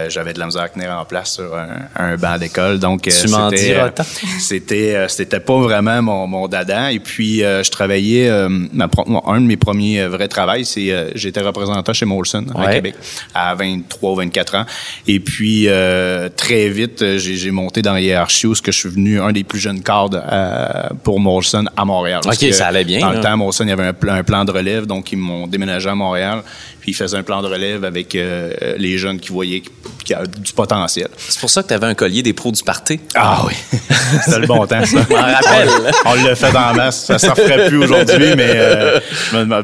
[0.09, 2.79] J'avais de la misère à tenir en place sur un, un banc d'école.
[2.79, 3.91] Donc, Tu m'en diras
[4.41, 8.89] c'était c'était pas vraiment mon, mon dada et puis je travaillais ma
[9.27, 12.75] un de mes premiers vrais travails c'est j'étais représentant chez Molson à Ouais.
[12.75, 12.95] Québec
[13.35, 14.65] à 23 ou 24 ans
[15.07, 18.79] et puis euh, très vite euh, j'ai monté dans la hiérarchie où ce que je
[18.79, 22.85] suis venu un des plus jeunes cadres euh, pour Molson à Montréal Ok, ça allait
[22.85, 23.17] bien, dans là.
[23.17, 25.95] le temps Molson il y avait un plan de relève donc ils m'ont déménagé à
[25.95, 26.43] Montréal
[26.85, 29.63] puis ils faisaient un plan de relève avec euh, les jeunes qui voyaient
[30.05, 32.53] qu'il y a du potentiel C'est pour ça que tu avais un collier des pros
[32.53, 33.01] du party.
[33.15, 33.55] ah oui
[34.23, 35.69] c'était le bon temps ça Je m'en rappelle.
[36.05, 37.07] on l'a fait dans la masse.
[37.07, 39.01] Ça s'en ferait plus aujourd'hui, mais euh,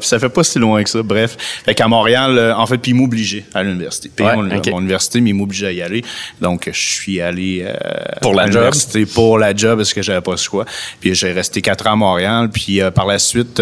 [0.00, 1.02] ça fait pas si loin que ça.
[1.02, 4.10] Bref, fait qu'à Montréal, euh, en fait, puis ils m'obligeaient à l'université.
[4.16, 4.70] Puis Ouais, mon, ok.
[4.70, 6.02] mon université, mais ils m'obligeaient à y aller.
[6.40, 7.74] Donc, je suis allé euh,
[8.22, 8.54] Pour la à job?
[8.54, 10.64] l'université pour la job parce que j'avais pas le choix.
[11.00, 12.48] Puis j'ai resté quatre ans à Montréal.
[12.50, 13.60] Puis par la suite,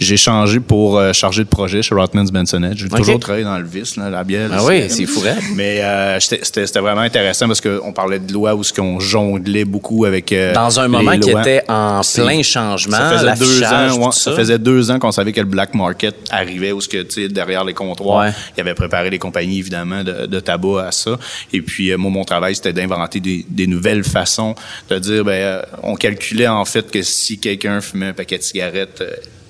[0.00, 2.71] j'ai changé pour chargé de projet chez Rothmans Bensonet.
[2.76, 2.96] J'ai Ok.
[2.98, 4.50] toujours travaillé dans le vice, là, la bière.
[4.52, 5.38] Ah oui, c'est fou, raide.
[5.54, 10.04] Mais euh, c'était vraiment intéressant parce qu'on parlait de loi où ce qu'on jonglait beaucoup
[10.04, 14.12] avec euh, Dans un moment qui était en plein changement, Ça faisait deux ans, ouais,
[14.12, 14.32] ça.
[14.34, 17.74] faisait deux ans qu'on savait que le black market arrivait, où ce que derrière les
[17.74, 18.32] comptoirs, Ouais.
[18.56, 21.18] il avait préparé les compagnies évidemment de, de tabac à ça.
[21.52, 24.54] Et puis euh, moi mon travail c'était d'inventer des, des nouvelles façons
[24.88, 29.02] de dire ben on calculait en fait que si quelqu'un fumait un paquet de cigarettes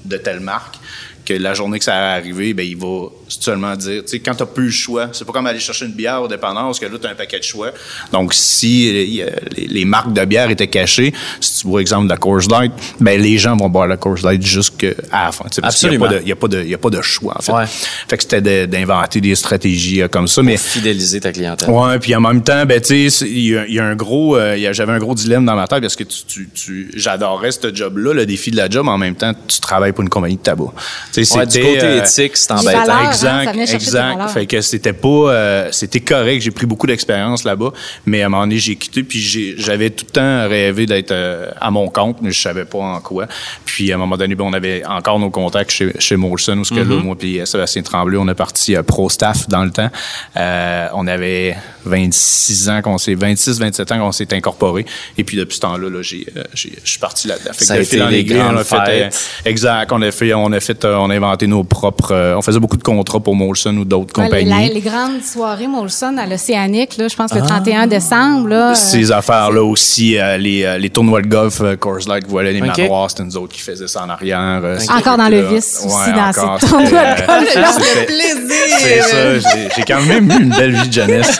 [0.04, 0.76] de telle marque
[1.24, 4.34] que la journée que ça allait arriver, ben il va seulement dire, tu sais, quand
[4.34, 6.86] t'as plus le choix, c'est pas comme aller chercher une bière au dépanneur, parce que
[6.86, 7.70] là, t'as un paquet de choix.
[8.12, 12.10] Donc, si euh, les, les marques de bière étaient cachées, si tu vois exemple de
[12.10, 15.44] la Coors Light, ben les gens vont boire la Coors Light jusqu'à la fin.
[15.68, 16.06] Absolument.
[16.22, 17.52] il y a pas de, il y a pas de choix, en fait.
[17.52, 17.64] Ouais.
[18.08, 21.70] Fait que c'était de- d'inventer des stratégies euh, comme ça, mais Fidéliser ta clientèle.
[21.70, 23.94] Ouais, puis en même temps, ben tu sais, il y, a- il y a un
[23.96, 27.50] gros, euh, j'avais un gros dilemme dans ma tête parce que tu, tu, tu- j'adorais
[27.52, 30.08] ce job-là, le défi de la job, mais en même temps, tu travailles pour une
[30.08, 30.72] compagnie de tabac.
[31.12, 32.84] Tu sais, Ouais, du c'était, côté euh, éthique, c'est embêtant.
[32.84, 34.28] valeurs, hein, exact, exact.
[34.30, 36.42] Fait que c'était pas, euh, c'était correct.
[36.42, 37.72] J'ai pris beaucoup d'expérience là-bas,
[38.06, 39.20] mais à un moment donné, j'ai quitté, puis
[39.58, 43.00] j'avais tout le temps rêvé d'être euh, à mon compte, mais je savais pas en
[43.00, 43.26] quoi.
[43.64, 46.64] Puis à un moment donné, ben, on avait encore nos contacts chez, chez Molson, où
[46.64, 49.70] ce que là, moi puis Sébastien Tremblay, on est parti euh, pro staff dans le
[49.70, 49.90] temps.
[50.36, 54.84] Euh, on avait 26 ans qu'on s'est, 26, 27 ans qu'on s'est incorporé.
[55.18, 57.50] Et puis depuis ce temps-là, là, j'ai, euh, j'ai- je suis parti là-dedans.
[57.52, 59.10] Fait Ça que a de fil été en les aiguille, grandes on a fait, euh,
[59.10, 59.14] fêtes.
[59.44, 59.90] exact.
[59.92, 62.76] On a fait, on a fait, euh, on a inventé nos propres, on faisait beaucoup
[62.76, 64.72] de contrats pour Molson ou d'autres Ouais, compagnies.
[64.72, 68.48] les grandes soirées Molson à l'Océanique, là, je pense le 31 décembre.
[68.48, 72.52] Là, euh, Ces affaires-là aussi, euh, les, les tournois de golf, euh, Coors Light, voilà,
[72.52, 72.78] les Ok.
[72.78, 74.60] manoirs, c'était nous autres qui faisaient ça en arrière.
[74.64, 77.54] euh, Encore dans le vice aussi, Ouais, dans encore, ces tournois de golf.
[77.54, 78.78] Le c'était- plaisir!
[78.78, 81.38] C'est ça, j'ai- j'ai quand même eu une belle vie de jeunesse.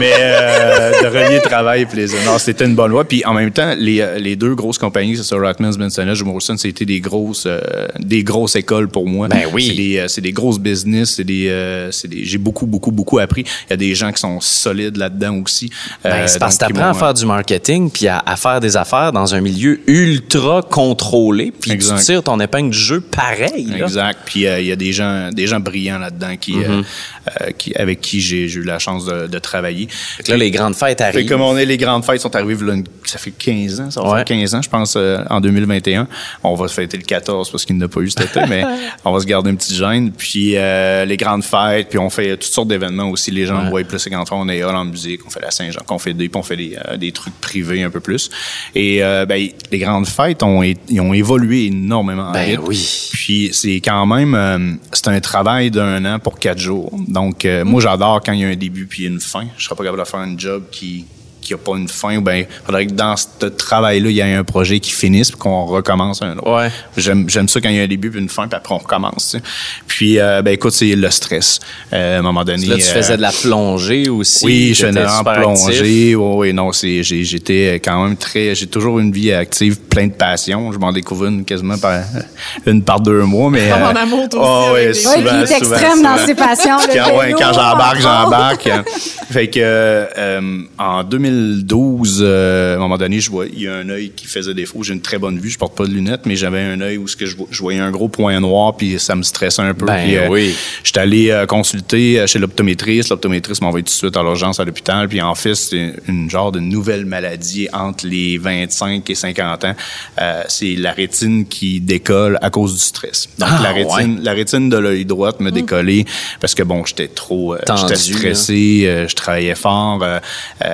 [0.00, 2.18] Mais euh, de relier travail et plaisir.
[2.26, 3.04] Non, c'était une bonne loi.
[3.04, 6.22] Puis en même temps, les, euh, les deux grosses compagnies, c'est ça, Rothmans, Benson Hedge,
[6.22, 7.60] Molson, c'était des grosses, euh,
[7.98, 9.28] des grosses écoles pour moi.
[9.28, 9.66] Ben oui.
[9.68, 12.90] C'est des, euh, c'est des grosses business, c'est des, euh, c'est des, j'ai beaucoup, beaucoup,
[12.90, 13.42] beaucoup appris.
[13.68, 15.70] Il y a des gens qui sont solides là-dedans aussi.
[16.02, 19.12] Ben, c'est parce que t'apprends à faire du marketing puis à, à faire des affaires
[19.12, 21.98] dans un milieu ultra contrôlé puis tu Exact.
[22.02, 23.66] tires ton épingle du jeu pareil.
[23.66, 23.84] là.
[23.86, 24.18] Exact.
[24.24, 27.52] Puis il y a des gens, des gens brillants là-dedans qui, Mm-hmm.
[27.58, 29.73] qui, avec qui j'ai, j'ai eu la chance de, de travailler.
[29.88, 31.28] Fait que là, les grandes fêtes arrivent.
[31.28, 34.08] comme on est, les grandes fêtes sont arrivées, là, ça fait 15 ans, ça va
[34.10, 34.16] Ouais.
[34.18, 36.06] faire 15 ans, je pense, euh, en 2021.
[36.42, 38.64] On va se fêter le 14 parce qu'il n'a pas eu cet été, mais
[39.04, 40.12] on va se garder une petite gêne.
[40.12, 43.30] Puis euh, les grandes fêtes, puis on fait toutes sortes d'événements aussi.
[43.30, 43.70] Les gens Ouais.
[43.70, 44.38] voient plus les grandes fêtes.
[44.38, 46.76] On est en musique, on fait la Saint-Jean, qu'on fait des, puis on fait des,
[46.88, 48.30] euh, des trucs privés un peu plus.
[48.74, 52.32] Et euh, ben, les grandes fêtes ont, ils ont évolué énormément.
[52.32, 53.08] Ben oui.
[53.12, 56.92] Puis c'est quand même, euh, c'est un travail d'un an pour quatre jours.
[57.08, 59.46] Donc euh, moi j'adore quand il y a un début puis une fin.
[59.64, 61.06] Je serais pas capable de faire un job qui
[61.44, 64.34] qui a pas une fin ou ben faudrait que dans ce travail-là il y ait
[64.34, 66.50] un projet qui finisse puis qu'on recommence un autre.
[66.50, 66.70] Ouais.
[66.96, 68.78] J'aime j'aime ça quand il y a un début puis une fin puis après on
[68.78, 69.30] recommence.
[69.30, 69.44] tu sais.
[69.86, 71.60] Puis euh, ben écoute c'est le stress.
[71.92, 72.66] Euh, à un moment donné.
[72.66, 74.44] Là, tu euh, faisais de la plongée aussi.
[74.44, 75.42] oui, je super actif.
[75.42, 75.80] plongée.
[75.82, 80.06] Oui, oui, non, c'est, j'ai, j'étais quand même très, j'ai toujours une vie active, plein
[80.06, 80.72] de passion.
[80.72, 82.00] Je m'en découvre une quasiment par,
[82.66, 83.68] une par deux mois, mais.
[83.68, 86.16] Comme en amour, toi aussi, oh, ouais, des- Oui, puis il est souvent, extrême souvent.
[86.16, 86.76] dans ses passions.
[86.94, 88.70] Quand, ouais, vélo, quand j'embarque, j'embarque.
[89.30, 91.02] fait que euh, en
[91.34, 94.54] 2012, euh, à un moment donné, je vois, il y a un œil qui faisait
[94.54, 94.82] défaut.
[94.82, 97.08] J'ai une très bonne vue, je porte pas de lunettes, mais j'avais un œil où
[97.08, 99.74] ce que je, vo- je voyais un gros point noir, puis ça me stressait un
[99.74, 99.86] peu.
[99.86, 100.54] Ben puis, euh, oui.
[100.82, 103.10] J'étais allé euh, consulter euh, chez l'optométriste.
[103.10, 105.08] L'optométriste m'a envoyé tout de suite à l'urgence à l'hôpital.
[105.08, 109.74] Puis en fait, c'est une genre de nouvelle maladie entre les 25 et 50 ans.
[110.20, 113.28] Euh, c'est la rétine qui décolle à cause du stress.
[113.38, 116.04] Donc Ah, la rétine, la rétine de l'œil droit me décollait
[116.40, 120.02] parce que bon, j'étais trop, euh, Tendu, j'étais stressé, euh, je travaillais fort.
[120.02, 120.18] euh,
[120.64, 120.68] euh,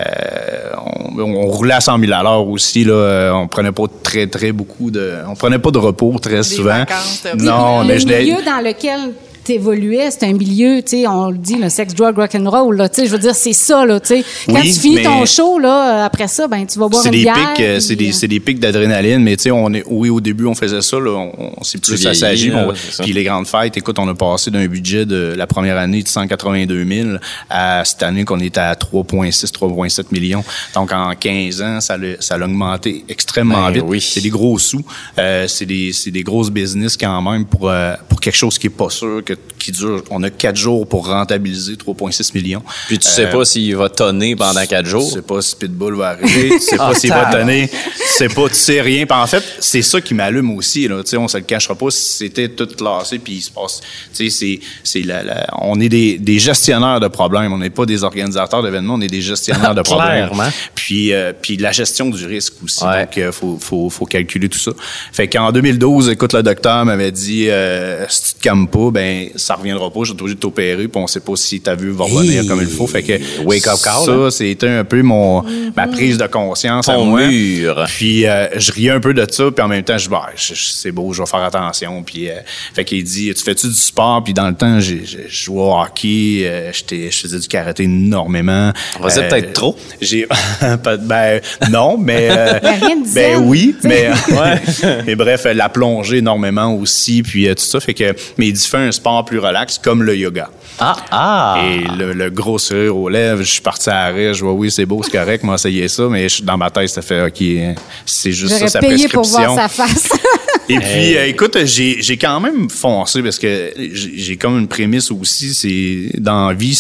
[1.16, 2.92] on, on roulait à 100 000 à l'heure aussi là.
[2.92, 6.70] euh, On prenait pas très très beaucoup de, on prenait pas de repos très souvent.
[6.78, 9.00] vacances, t'as- non, le mais je milieu dans lequel
[9.44, 12.76] t'évoluais, c'est un milieu, tu sais, on le dit, le sex, drug, rock and roll,
[12.76, 14.24] là, tu sais, je veux dire, c'est ça, là, tu sais.
[14.46, 17.14] Quand Oui, tu finis ton show, là, après ça, ben, tu vas boire C'est une
[17.16, 17.54] des bière.
[17.54, 20.10] pics, euh, c'est des, euh, c'est des pics d'adrénaline, mais tu sais, on est, oui,
[20.10, 22.50] au début, on faisait ça, là, on, on s'est plus vieillis, assagi.
[22.50, 23.02] là, on- ça.
[23.04, 26.08] Puis les grandes fêtes, écoute, on a passé d'un budget de la première année de
[26.08, 27.08] 182 000
[27.48, 30.44] à cette année qu'on est à 3,6, 3,7 millions.
[30.74, 33.82] Donc, en 15 ans, ça l'a, ça l'a augmenté extrêmement Ben vite.
[33.86, 34.00] oui.
[34.00, 34.82] C'est des gros sous.
[35.18, 38.66] Euh, c'est des, c'est des grosses business quand même pour, euh, pour quelque chose qui
[38.66, 40.02] est pas sûr, que, qui dure.
[40.10, 42.62] On a quatre jours pour rentabiliser 3,6 millions.
[42.88, 45.06] Puis tu sais Euh, pas s'il va tonner pendant quatre jours.
[45.08, 47.78] tu sais pas si Pitbull va arriver, tu sais Ah, pas s'il va donner, tu
[48.16, 49.06] sais pas, tu sais rien.
[49.06, 51.02] Puis en fait, c'est ça qui m'allume aussi, là.
[51.02, 53.80] Tu sais, on se le cachera pas si c'était tout classé puis il se passe,
[54.14, 57.52] tu sais, c'est, c'est la, la- on est des, des gestionnaires de problèmes.
[57.52, 60.28] On n'est pas des organisateurs d'événements, on est des gestionnaires de problèmes.
[60.30, 60.50] Clairement.
[60.74, 62.84] Puis, euh, puis la gestion du risque aussi.
[62.84, 63.00] Ouais.
[63.04, 64.72] Donc, euh, faut, faut, faut calculer tout ça.
[65.12, 69.19] Fait qu'en 2012, écoute, le docteur m'avait dit, euh, si tu te calmes pas, ben,
[69.36, 70.00] ça reviendra pas.
[70.00, 72.46] Je suis obligé de t'opérer, puis on sait pas si ta vue va revenir Hey.
[72.46, 72.86] comme il faut.
[72.86, 73.12] Fait que,
[73.44, 74.30] Wake up call, Ça, hein?
[74.30, 75.42] c'était un peu mon,
[75.76, 77.26] ma prise de conscience à Ton moi.
[77.26, 77.84] mur.
[77.88, 80.28] Puis, euh, je riais un peu de ça, puis en même temps, je dis, bah,
[80.36, 82.02] c'est beau, je vais faire attention.
[82.02, 82.34] Puis, euh,
[82.74, 84.22] fait qu'il dit, tu fais-tu du sport?
[84.24, 87.48] Puis dans le temps, j'ai, j'ai- je jouais au hockey, euh, j'étais, je faisais du
[87.48, 88.72] karaté énormément.
[88.98, 89.76] On va dire peut-être trop.
[90.00, 90.26] J'ai,
[91.02, 94.10] ben, non, mais, euh, Y a rien de ben zen, oui, tu sais.
[94.10, 98.52] mais, mais bref, la plongée énormément aussi, puis euh, tout ça fait que, mais il
[98.52, 100.48] dit fais un sport plus relax comme le yoga.
[100.78, 101.62] Ah, ah.
[101.64, 104.70] Et le, le gros sourire aux lèvres, je suis parti à rire, je vois oui
[104.70, 107.76] c'est beau, c'est correct, moi essayé ça, mais je- dans ma tête ça fait ok,
[108.06, 109.54] c'est juste ça sa payé pour prescription.
[109.54, 110.08] voir sa face.
[110.68, 115.10] Et puis, euh, écoute, j'ai j'ai quand même foncé parce que j'ai comme une prémisse
[115.10, 116.74] aussi, c'est dans la vie,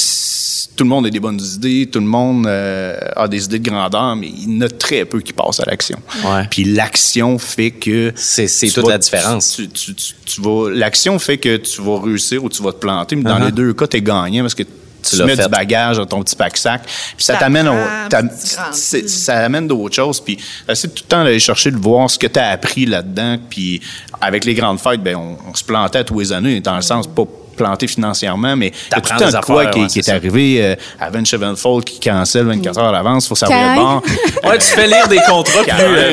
[0.76, 3.70] tout le monde a des bonnes idées, tout le monde euh, a des idées de
[3.70, 5.98] grandeur, mais il y en a très peu qui passent à l'action.
[6.24, 6.44] Ouais.
[6.50, 9.52] Puis l'action fait que C'est- c'est tu toute vas- la différence.
[9.56, 12.78] Tu, tu, tu, tu vas, l'action fait que tu vas réussir ou tu vas te
[12.78, 13.46] planter, mais dans Uh-huh.
[13.46, 15.44] les deux cas, t'es gagnant parce que tu, mets fait.
[15.44, 16.82] du bagage dans ton petit pack-sac,
[17.16, 17.74] puis ça t'amène au,
[18.10, 18.16] tu
[18.72, 20.20] c'est- ça amène d'autres choses.
[20.20, 20.36] Puis
[20.68, 23.38] essaie tout le temps d'aller chercher de voir ce que tu as appris là-dedans.
[23.48, 23.80] Puis
[24.20, 26.82] avec les grandes fêtes, ben on, on se plantait à tous les années, dans le
[26.82, 27.24] sens pas
[27.62, 29.86] planté financièrement, mais il y a tout le temps des de quoi affaires, qui, ouais,
[29.88, 33.34] qui c'est est arrivé euh, à Vince Sevenfold qui cancelle 24 heures à l'avance, faut
[33.34, 34.02] savoir le bon.
[34.48, 35.84] Ouais, tu fais lire des contrats Puis plus.
[35.84, 36.12] euh,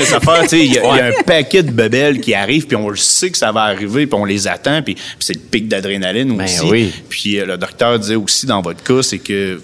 [0.51, 3.29] il y, a- il y un paquet de bebelles qui arrivent, puis on le sait
[3.31, 6.65] que ça va arriver, puis on les attend, puis, c'est le pic d'adrénaline Ben aussi.
[6.65, 6.93] oui.
[7.10, 9.62] Puis euh, le docteur disait aussi dans votre cas, c'est que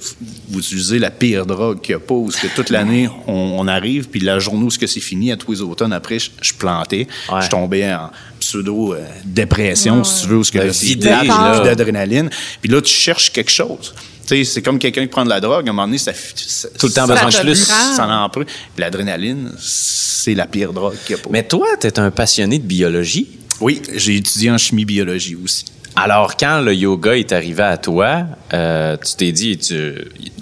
[0.49, 4.07] vous utilisez la pire drogue qu'il n'y a pas, que toute l'année on, on arrive,
[4.09, 6.53] puis la journée où ce que c'est fini, à tous les automnes après, je, je
[6.53, 7.07] plantais,
[7.41, 8.09] je tombais en
[8.47, 10.67] pseudo euh, dépression, si tu veux, où ce que plate,
[11.27, 11.51] là.
[11.59, 12.29] puis d'adrénaline.
[12.61, 13.93] Puis là, tu cherches quelque chose.
[14.27, 16.13] Tu sais, c'est comme quelqu'un qui prend de la drogue, à un moment donné, ça,
[16.13, 17.55] ça- Tout le temps ça besoin de plus.
[17.65, 18.43] Ça en prend.
[18.45, 21.29] Puis L'adrénaline, c'est la pire drogue qu'il y a pas.
[21.31, 23.27] Mais toi, t'es un passionné de biologie?
[23.59, 25.65] Oui, j'ai étudié en chimie-biologie aussi.
[25.95, 29.93] Alors, quand le yoga est arrivé à toi, euh, tu t'es dit, tu,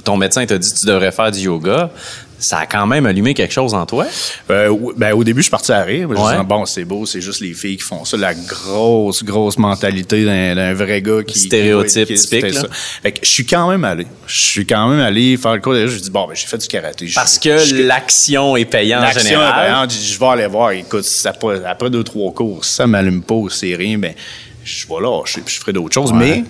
[0.06, 1.92] ton médecin t'a dit que tu devrais faire du yoga.
[2.42, 4.08] Ça a quand même allumé quelque chose en toi?
[4.50, 6.08] Euh, ben, au début, je suis parti à rire.
[6.12, 6.32] Je Ouais.
[6.32, 8.18] disais, bon, c'est beau, c'est juste les filles qui font ça.
[8.18, 11.38] La grosse, grosse mentalité d'un vrai gars qui.
[11.40, 12.62] Stéréotype qui- qui- typique, là.
[12.62, 12.68] ça.
[13.04, 14.08] Fait que je suis quand même allé.
[14.26, 15.76] Je suis quand même allé faire le cours.
[15.76, 17.08] Je dis, bon, ben, j'ai fait du karaté.
[17.08, 17.40] Je- Parce je-
[17.72, 19.66] que l'action est payante en L'action est général.
[19.68, 19.92] payante.
[19.94, 20.72] Je je vais aller voir.
[20.72, 21.06] Écoute,
[21.66, 24.14] après deux, trois cours, si ça m'allume pas, c'est rien, ben,
[24.64, 26.12] je vais lâcher puis je ferai d'autres choses.
[26.12, 26.18] Ouais.
[26.18, 26.44] Mais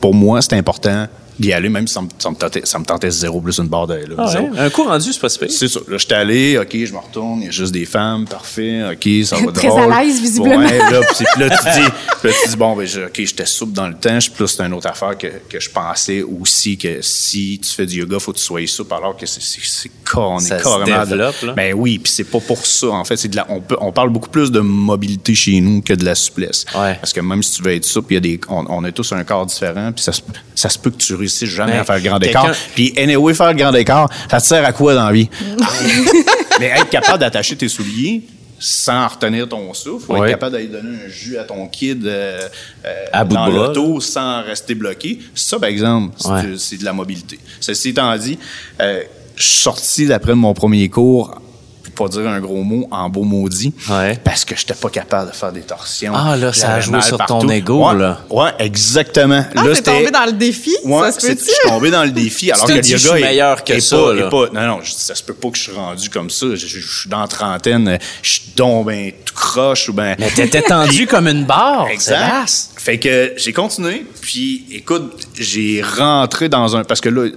[0.00, 1.06] pour moi, c'est important
[1.38, 3.68] d'y aller, même si ça me, ça me tentait, ça me tentait zéro plus une
[3.68, 4.14] barre de là.
[4.18, 4.30] Ah ouais?
[4.32, 4.48] zéro.
[4.58, 5.50] Un coup rendu, c'est pas si pire.
[5.50, 5.80] C'est ça.
[5.88, 9.08] Là, j'étais allé, OK, je me retourne, il y a juste des femmes, parfait, OK,
[9.24, 9.92] ça va Très drôle.
[9.92, 10.56] à l'aise, visiblement.
[10.58, 11.88] Ouais, là, puis là, tu dis,
[12.20, 14.42] puis là, tu dis, bon, ben, je- OK, j'étais souple dans le temps, je- puis
[14.44, 17.98] là, c'est une autre affaire que, que je pensais aussi que si tu fais du
[18.00, 20.64] yoga, faut que tu sois souple, alors que c'est, c'est, c'est on Ça est se
[20.64, 21.04] carrément.
[21.04, 21.52] de- développe, là.
[21.54, 22.88] Ben oui, puis c'est pas pour ça.
[22.88, 25.80] En fait, c'est de la, on, peut, on parle beaucoup plus de mobilité chez nous
[25.80, 26.66] que de la souplesse.
[26.74, 26.96] Ouais.
[27.00, 29.10] Parce que même si tu veux être souple, y a des, on, on a tous
[29.12, 31.78] un corps différent, puis ça se, peut- ça se peut que tu réussisses jamais Mais
[31.78, 32.52] à faire le grand écart.
[32.74, 35.28] Puis anyway, faire le grand écart, ça te sert à quoi dans la vie?
[36.60, 38.22] Mais être capable d'attacher tes souliers
[38.58, 40.20] sans retenir ton souffle, Ouais.
[40.20, 42.40] être capable d'aller donner un jus à ton kid euh,
[42.84, 46.78] euh, À bout dans l'auto sans rester bloqué, ça, par exemple, c'est Ouais.
[46.78, 47.40] de la mobilité.
[47.58, 48.38] Ceci étant dit,
[48.80, 49.02] euh,
[49.34, 51.40] je suis sorti d'après mon premier cours,
[51.82, 54.18] pour pas dire un gros mot, en beau maudit, Ouais.
[54.22, 56.12] parce que j'étais pas capable de faire des torsions.
[56.16, 57.50] Ah, là, ça a joué sur ton partout.
[57.50, 58.20] ego, Ouais, là.
[58.30, 59.44] Ouais, exactement.
[59.54, 60.74] Ah, là, t'es c'était- tombé dans le défi?
[60.84, 61.44] Ouais, ça se c'est- peut-tu?
[61.48, 62.50] je suis tombé dans le défi.
[62.52, 64.26] Alors que le dis, yoga je suis est- meilleur que est ça, pas- là.
[64.26, 66.46] est pas- non, non, je- ça se peut pas que je suis rendu comme ça.
[66.54, 70.14] Je, je- je suis dans la trentaine, je suis donc ben tout croche ou ben.
[70.18, 72.48] Mais t'étais tendu comme une barre, Exact.
[72.76, 77.28] Fait que j'ai continué, puis écoute, j'ai rentré dans un parce que là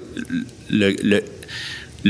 [0.70, 1.24] le, le, le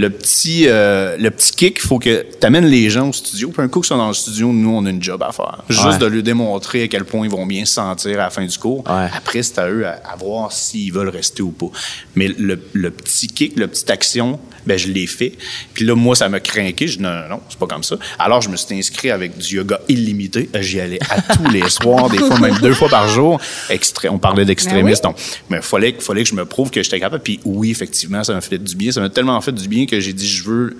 [0.09, 3.49] petit euh, le petit kick, il faut que tu amènes les gens au studio.
[3.49, 5.63] Puis un coup qu'ils sont dans le studio, nous on a une job à faire.
[5.69, 5.97] Juste Ouais.
[5.97, 8.57] de leur démontrer à quel point ils vont bien se sentir à la fin du
[8.57, 8.83] cours.
[8.89, 9.07] Ouais.
[9.15, 11.67] Après, c'est à eux à, à voir s'ils veulent rester ou pas.
[12.15, 15.33] Mais le, le petit kick, le petite action, ben je l'ai fait.
[15.73, 16.87] Puis là, moi, ça m'a craqué.
[16.87, 17.95] Je dis non, non, non, c'est pas comme ça.
[18.19, 20.49] Alors, je me suis inscrit avec du yoga illimité.
[20.59, 23.39] J'y allais à tous les soirs, des fois même deux fois par jour.
[23.69, 25.03] Extré- on parlait d'extrémistes.
[25.03, 25.17] Ben donc,
[25.49, 27.23] mais fallait, que- fallait que je me prouve que j'étais capable.
[27.23, 28.91] Puis oui, effectivement, ça m'a fait du bien.
[28.91, 30.77] Ça m'a tellement fait du bien que j'ai dit, je veux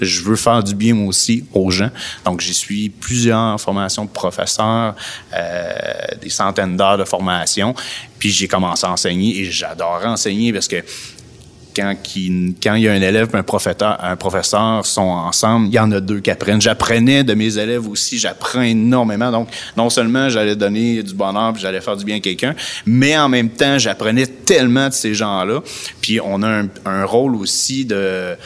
[0.00, 1.90] je veux faire du bien moi aussi aux gens.
[2.24, 4.96] Donc, j'ai suivi plusieurs formations de professeurs,
[5.32, 5.72] euh,
[6.20, 7.72] des centaines d'heures de formation.
[8.18, 10.82] Puis j'ai commencé à enseigner et j'adorais enseigner parce que
[11.74, 15.90] quand, il y a un élève un professeur, un professeur sont ensemble, il y en
[15.92, 16.60] a deux qui apprennent.
[16.60, 19.30] J'apprenais de mes élèves aussi, j'apprends énormément.
[19.30, 22.54] Donc, non seulement j'allais donner du bonheur, puis j'allais faire du bien à quelqu'un,
[22.86, 25.60] mais en même temps, j'apprenais tellement de ces gens-là.
[26.00, 27.96] Puis on a un, rôle aussi de...
[27.96, 28.36] euh,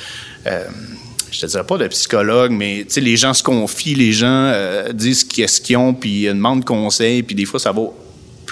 [1.30, 5.24] je te dirais pas de psychologue, mais les gens se confient, les gens euh, disent
[5.24, 7.82] qu'est-ce qu'ils ont, puis euh, demandent conseil, puis des fois, ça va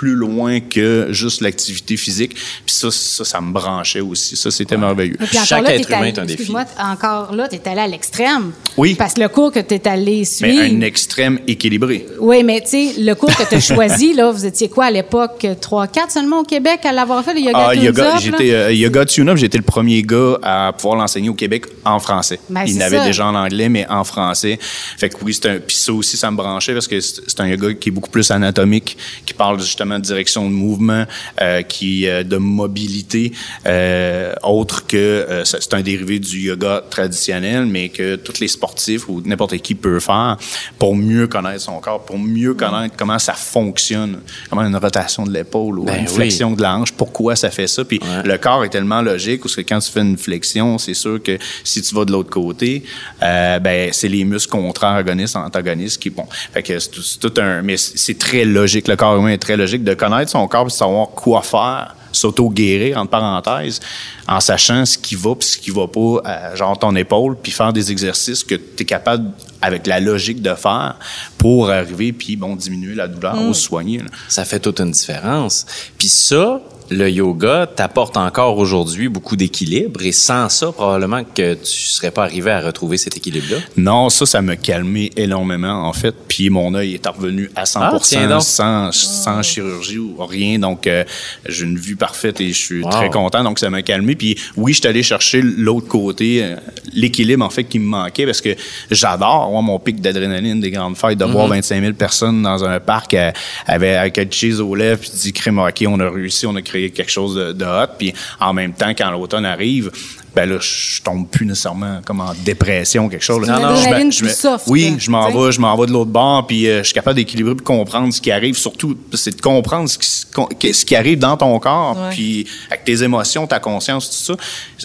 [0.05, 2.35] plus loin que juste l'activité physique.
[2.35, 4.37] Puis ça, ça, ça me branchait aussi.
[4.37, 5.17] Ça, c'était merveilleux.
[5.47, 6.33] Chaque là, être humain allé- est un défi.
[6.43, 8.53] excuse-moi, encore là, tu es allé à l'extrême.
[8.77, 8.97] Oui.
[8.97, 10.63] Parce que le cours que tu es allé Mais suivre.
[10.63, 12.07] un extrême équilibré.
[12.21, 14.91] Oui, mais tu sais, le cours que tu as choisi, là, vous étiez quoi à
[14.91, 15.47] l'époque?
[15.63, 19.07] 3-4 seulement au Québec à l'avoir fait, le yoga Ah, yoga, Up, j'étais euh, yoga
[19.07, 22.39] tune-up, j'étais le premier gars à pouvoir l'enseigner au Québec en français.
[22.51, 24.59] Ben, Il n'avait déjà en anglais, mais en français.
[24.99, 27.47] Fait que oui, c'est un, puis ça aussi, ça me branchait parce que c'est un
[27.49, 31.05] yoga qui est beaucoup plus anatomique, qui parle justement de direction de mouvement,
[31.41, 33.33] euh, qui euh, de mobilité,
[33.67, 39.23] euh, autre que c'est un dérivé du yoga traditionnel, mais que tous les sportifs ou
[39.25, 40.37] n'importe qui peut faire
[40.79, 45.33] pour mieux connaître son corps, pour mieux connaître comment ça fonctionne, comment une rotation de
[45.33, 46.15] l'épaule ou Ben une oui.
[46.15, 47.85] flexion de la hanche, pourquoi ça fait ça.
[47.85, 48.23] Puis Ouais.
[48.25, 51.39] le corps est tellement logique parce que quand tu fais une flexion, c'est sûr que
[51.63, 52.83] si tu vas de l'autre côté,
[53.23, 56.27] euh, ben c'est les muscles contraires agonistes, antagonistes qui bon.
[56.53, 58.89] Fait que c'est tout, c'est tout un, mais c'est très logique.
[58.89, 62.97] Le corps humain est très logique de connaître son corps, de savoir quoi faire s'auto-guérir,
[62.99, 63.81] entre parenthèses,
[64.29, 67.53] en sachant ce qui va puis ce qui va pas, euh, genre ton épaule, puis
[67.53, 70.97] faire des exercices que tu es capable, avec la logique de faire,
[71.39, 73.99] pour arriver, puis bon, diminuer la douleur ou se soigner.
[73.99, 74.07] là.
[74.29, 75.67] Ça fait toute une différence.
[75.99, 81.65] Puis ça, le yoga t'apporte encore aujourd'hui beaucoup d'équilibre et sans ça, probablement que tu
[81.87, 83.57] serais pas arrivé à retrouver cet équilibre-là?
[83.77, 86.15] Non, ça, ça m'a calmé énormément, en fait.
[86.29, 88.05] Puis mon œil est revenu à 100 Ah, donc.
[88.43, 90.59] sans, sans chirurgie ou rien.
[90.59, 91.05] Donc, euh,
[91.49, 92.91] j'ai une vue parfaite et je suis Wow.
[92.91, 93.43] très content.
[93.45, 94.15] Donc, ça m'a calmé.
[94.15, 96.57] Puis oui, je suis allé chercher l'autre côté, euh,
[96.93, 98.55] l'équilibre, en fait, qui me manquait parce que
[98.91, 101.31] j'adore, moi, mon pic d'adrénaline des grandes fêtes, de Mm-hmm.
[101.31, 103.31] voir 25 000 personnes dans un parc euh,
[103.67, 106.61] avec, avec un cheese aux lèvres puis dis, crème, OK, on a réussi, on a
[106.63, 107.95] créé quelque chose de, de hot.
[107.99, 109.91] Puis en même temps, quand l'automne arrive,
[110.35, 113.47] ben là, je tombe plus nécessairement comme en dépression, quelque chose.
[113.47, 113.59] là.
[113.59, 114.11] Non, non.
[114.11, 116.67] Je je soft, Oui, je m'en tu vais, je m'en vais de l'autre bord, puis
[116.69, 118.57] euh, je suis capable d'équilibrer, puis comprendre ce qui arrive.
[118.57, 123.47] Surtout, c'est de comprendre ce qui, ce arrive dans ton corps, puis avec tes émotions,
[123.47, 124.43] ta conscience, tout ça.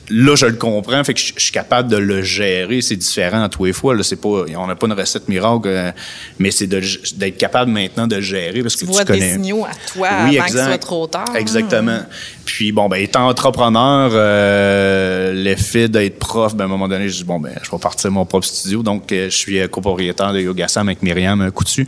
[0.09, 2.82] Là, je le comprends, fait que je, je suis capable de le gérer.
[2.82, 3.95] C'est différent à tous les fois.
[3.95, 5.91] Là, c'est pas, on n'a pas une recette miracle, euh,
[6.38, 6.82] mais c'est de-
[7.15, 10.07] d'être capable maintenant de le gérer parce que Tu tu, vois des signaux à toi
[10.28, 10.65] Oui, avant que ce exact.
[10.67, 11.36] soit trop tard.
[11.36, 11.99] Exactement.
[12.45, 17.17] Puis bon, ben étant entrepreneur, euh, l'effet d'être prof, ben à un moment donné, je
[17.17, 18.83] dis bon ben je vais partir mon propre studio.
[18.83, 21.87] Donc euh, je suis euh, copropriétaire de Yoga Sam avec Myriam euh, Coutu,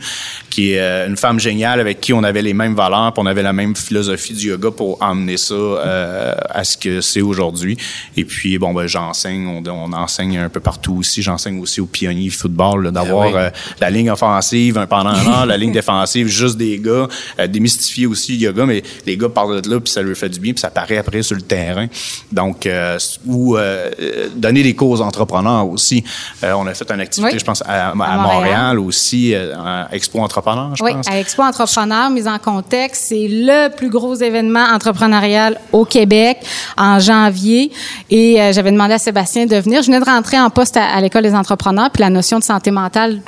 [0.50, 3.42] qui est une femme géniale avec qui on avait les mêmes valeurs, puis on avait
[3.42, 7.76] la même philosophie du yoga pour emmener ça euh, à ce que c'est aujourd'hui.
[8.16, 11.22] Et puis bon ben j'enseigne, on, on enseigne un peu partout aussi.
[11.22, 13.36] J'enseigne aussi aux pionniers football d'avoir Ah oui.
[13.36, 13.50] euh,
[13.80, 18.06] la ligne offensive un pendant un an, la ligne défensive, juste des gars, euh, démystifier
[18.06, 20.52] aussi le yoga, mais les gars parlent de là, puis ça leur fait du bien,
[20.52, 21.86] puis ça paraît après sur le terrain.
[22.30, 22.98] Donc, euh,
[23.42, 26.04] ou euh, euh, donner des cours aux entrepreneurs aussi.
[26.44, 27.38] Euh, on a fait une activité, Oui.
[27.38, 28.20] je pense, à, à Montréal.
[28.20, 28.78] Montréal.
[28.78, 31.08] aussi, à Expo Entrepreneur, je Oui, pense.
[31.08, 36.38] à Expo Entrepreneur, mise en contexte, c'est le plus gros événement entrepreneurial au Québec
[36.76, 37.70] en janvier.
[38.10, 39.82] Et j'avais demandé à Sébastien de venir.
[39.82, 42.44] Je venais de rentrer en poste à, à l'école des entrepreneurs, puis la notion de
[42.44, 43.20] santé mentale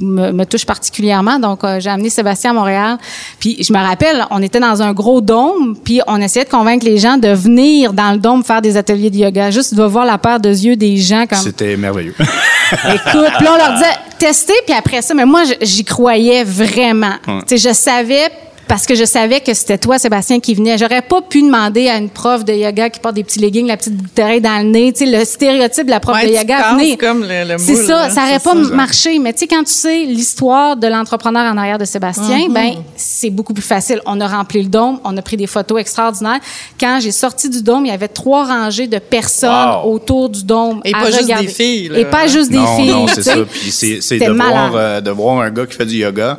[0.00, 1.38] me, me touche particulièrement.
[1.38, 2.98] Donc, euh, j'ai amené Sébastien à Montréal.
[3.38, 6.84] Puis, je me rappelle, on était dans un gros dôme, puis on essayait de convaincre
[6.84, 9.50] les gens de venir dans le dôme faire des ateliers de yoga.
[9.50, 12.14] Juste de voir la paire de yeux des gens comme C'était merveilleux.
[12.72, 17.14] Écoute, puis là, on leur disait tester, puis après ça, mais moi, j'y croyais vraiment.
[17.46, 18.30] Tu sais, je savais
[18.68, 20.78] parce que je savais que c'était toi, Sébastien, qui venait.
[20.78, 23.76] J'aurais pas pu demander à une prof de yoga qui porte des petits leggings, la
[23.76, 26.34] petite bouteille dans le nez, tu sais, le stéréotype de la prof Ouais, de tu
[26.34, 26.56] yoga.
[26.58, 26.96] casses venez.
[26.96, 28.74] comme le- le C'est moule, ça, là, ça aurait pas ça.
[28.74, 29.18] marché.
[29.18, 32.52] Mais tu sais, quand tu sais l'histoire de l'entrepreneur en arrière de Sébastien, Mhm.
[32.54, 34.00] ben c'est beaucoup plus facile.
[34.06, 36.40] On a rempli le dôme, on a pris des photos extraordinaires.
[36.80, 39.50] Quand j'ai sorti du dôme, il y avait trois rangées de personnes
[39.84, 39.92] Wow.
[39.94, 41.46] autour du dôme Et à pas juste regarder.
[41.46, 41.98] des filles, là.
[41.98, 42.90] Et pas juste des non, filles.
[42.90, 43.34] non, c'est ça.
[43.50, 46.38] Puis c'est, de euh, de voir un gars qui fait du yoga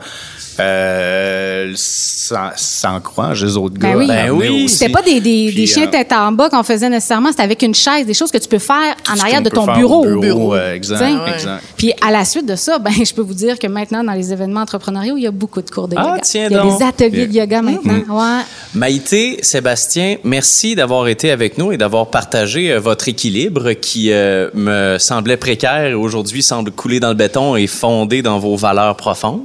[0.59, 3.93] euh, sans, sans croire les autres gars.
[3.93, 4.11] Ben oui.
[4.11, 4.65] à Ben oui.
[4.65, 4.69] aussi.
[4.77, 7.43] C'était pas des, des, Puis, des chiens euh, tête en bas qu'on faisait nécessairement, c'était
[7.43, 10.05] avec une chaise, des choses que tu peux faire en arrière de ton bureau.
[10.05, 11.01] au bureau, euh, exact?
[11.01, 11.33] Ouais.
[11.33, 11.63] exact.
[11.77, 14.31] Puis à la suite de ça, ben je peux vous dire que maintenant dans les
[14.31, 16.19] événements entrepreneuriaux, il y a beaucoup de cours de Ah, yoga.
[16.21, 16.77] tiens il y a donc.
[16.79, 18.01] des ateliers de yoga maintenant.
[18.09, 18.41] Ouais.
[18.73, 24.49] Maïté, Sébastien, merci d'avoir été avec nous et d'avoir partagé euh, votre équilibre qui euh,
[24.53, 28.95] me semblait précaire et aujourd'hui semble couler dans le béton et fondé dans vos valeurs
[28.95, 29.41] profondes.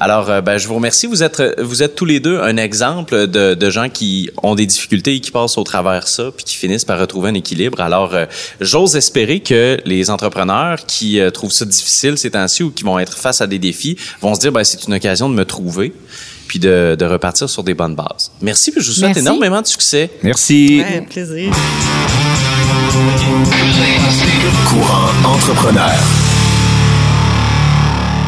[0.00, 1.06] Alors, euh, ben, je vous remercie.
[1.06, 4.66] Vous êtes, vous êtes tous les deux un exemple de, de gens qui ont des
[4.66, 7.80] difficultés et qui passent au travers ça puis qui finissent par retrouver un équilibre.
[7.80, 8.26] Alors, euh,
[8.60, 12.98] j'ose espérer que les entrepreneurs qui euh, trouvent ça difficile ces temps-ci ou qui vont
[12.98, 15.92] être face à des défis vont se dire, ben, c'est une occasion de me trouver
[16.46, 18.30] puis de, de repartir sur des bonnes bases.
[18.42, 19.20] Merci, puis je vous souhaite Merci.
[19.20, 20.10] énormément de succès.
[20.22, 20.82] Merci.
[20.82, 21.50] Ouais, plaisir.
[24.68, 25.90] Courant entrepreneur.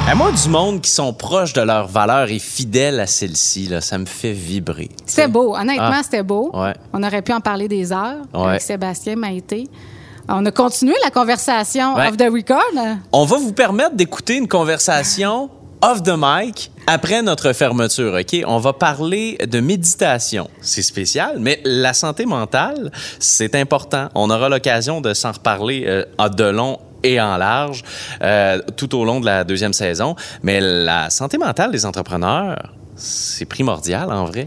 [0.09, 3.99] À moi, du monde qui sont proches de leurs valeurs et fidèles à celles-ci, ça
[3.99, 4.89] me fait vibrer.
[5.05, 5.55] C'était beau.
[5.57, 6.01] Honnêtement, Ah.
[6.03, 6.51] c'était beau.
[6.55, 6.75] Ouais.
[6.93, 8.49] On aurait pu en parler des heures Ouais.
[8.51, 9.69] avec Sébastien Maïté.
[10.29, 12.09] On a continué la conversation Ouais.
[12.09, 12.97] off the record.
[13.13, 15.51] On va vous permettre d'écouter une conversation
[15.83, 18.43] off the mic après notre fermeture, OK?
[18.47, 20.49] On va parler de méditation.
[20.61, 24.09] C'est spécial, mais la santé mentale, c'est important.
[24.15, 27.83] On aura l'occasion de s'en reparler euh, en de long et en large
[28.23, 30.17] euh, tout au long de la deuxième saison.
[30.43, 34.47] Mais la santé mentale des entrepreneurs, c'est primordial en vrai.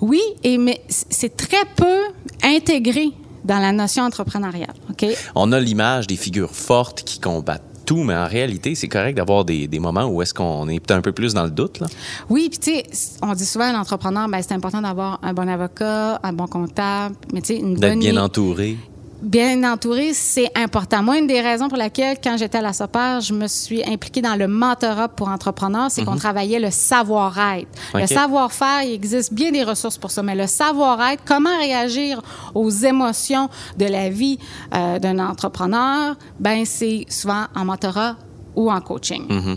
[0.00, 1.98] Oui, et mais c'est très peu
[2.42, 3.10] intégré
[3.44, 4.74] dans la notion entrepreneuriale.
[4.90, 5.06] OK?
[5.34, 9.44] On a l'image des figures fortes qui combattent tout, mais en réalité, c'est correct d'avoir
[9.44, 11.80] des, des moments où est-ce qu'on est peut-être un peu plus dans le doute.
[11.80, 11.88] Là.
[12.28, 15.48] Oui, puis tu sais, on dit souvent à l'entrepreneur, ben, c'est important d'avoir un bon
[15.48, 18.76] avocat, un bon comptable, mais tu sais, une D'être bonne bien entouré.
[19.22, 21.02] Bien entouré, c'est important.
[21.02, 24.20] Moi, une des raisons pour laquelle, quand j'étais à la SOPER, je me suis impliquée
[24.20, 27.68] dans le mentorat pour entrepreneurs, c'est qu'on travaillait le savoir-être.
[27.94, 28.06] Le Mhm.
[28.08, 32.20] Savoir-faire, il existe bien des ressources pour ça, mais le savoir-être, comment réagir
[32.54, 33.48] aux émotions
[33.78, 34.38] de la vie
[34.74, 38.16] euh, d'un entrepreneur, ben c'est souvent en mentorat
[38.56, 39.24] ou en coaching.
[39.28, 39.56] Mhm.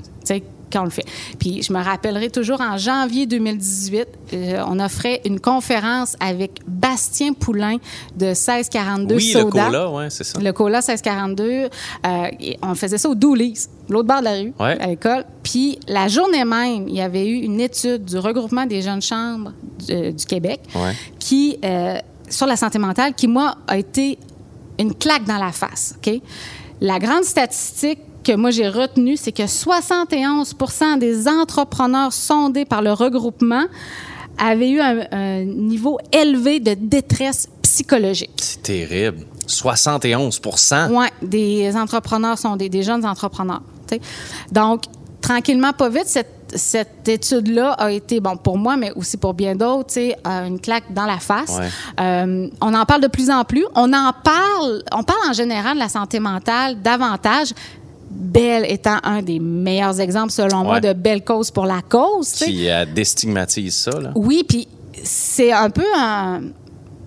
[0.71, 1.05] Quand on le fait.
[1.39, 7.33] Puis je me rappellerai toujours en janvier 2018, euh, on offrait une conférence avec Bastien
[7.33, 7.77] Poulain
[8.15, 9.65] de 1642 Oui, le Soda.
[9.65, 10.39] cola, ouais, c'est ça.
[10.39, 11.43] Le cola 1642.
[12.05, 12.27] euh,
[12.61, 14.77] on faisait ça au Doolies, l'autre bord de la rue, Ouais.
[14.79, 15.25] à l'école.
[15.43, 19.53] Puis la journée même, il y avait eu une étude du regroupement des jeunes chambres
[19.87, 20.93] du, du Québec Ouais.
[21.19, 21.97] qui, euh,
[22.29, 24.17] sur la santé mentale qui, moi, a été
[24.79, 25.95] une claque dans la face.
[25.97, 26.19] OK?
[26.81, 30.55] La grande statistique que moi j'ai retenue, c'est que 71
[30.99, 33.65] des entrepreneurs sondés par le regroupement
[34.37, 38.31] avaient eu un, un niveau élevé de détresse psychologique.
[38.37, 39.25] C'est terrible.
[39.47, 43.61] 71% Oui, des entrepreneurs sont des, des jeunes entrepreneurs.
[44.51, 44.83] Donc,
[45.21, 49.55] tranquillement, pas vite, cette, cette étude-là a été, bon, pour moi, mais aussi pour bien
[49.55, 51.57] d'autres, euh, une claque dans la face.
[51.57, 51.69] Ouais.
[51.99, 53.65] Euh, on en parle de plus en plus.
[53.75, 57.53] On en parle, on parle en général de la santé mentale davantage.
[58.17, 62.31] Belle étant un des meilleurs exemples, selon moi, de belle cause pour la cause.
[62.31, 62.45] tu sais.
[62.45, 63.91] qui euh, déstigmatise ça.
[63.99, 64.11] Là.
[64.15, 64.67] Oui, puis
[65.03, 66.41] c'est un peu un-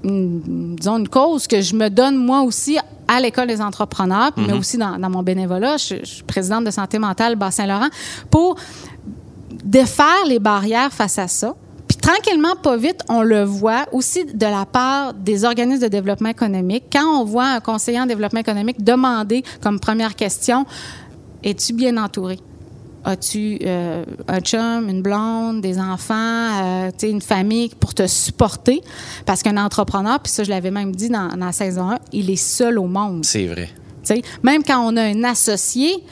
[0.05, 2.79] une, disons une cause que je me donne moi aussi
[3.09, 5.79] à l'école des entrepreneurs, mais aussi dans, dans mon bénévolat.
[5.79, 7.89] Je, je suis présidente de santé mentale Bas-Saint-Laurent
[8.31, 8.57] pour
[9.65, 11.55] défaire les barrières face à ça.
[12.01, 16.85] Tranquillement, pas vite, on le voit aussi de la part des organismes de développement économique.
[16.93, 20.65] Quand on voit un conseiller en développement économique demander comme première question,
[21.43, 22.39] es-tu bien entouré?
[23.05, 26.15] As-tu euh, un chum, une blonde, des enfants,
[26.63, 28.83] euh, une famille pour te supporter?
[29.25, 32.31] Parce qu'un entrepreneur, puis ça, je l'avais même dit dans, dans la saison 1, il
[32.31, 33.25] est seul au monde.
[33.25, 33.69] C'est vrai.
[34.43, 36.03] Même quand on a un associé,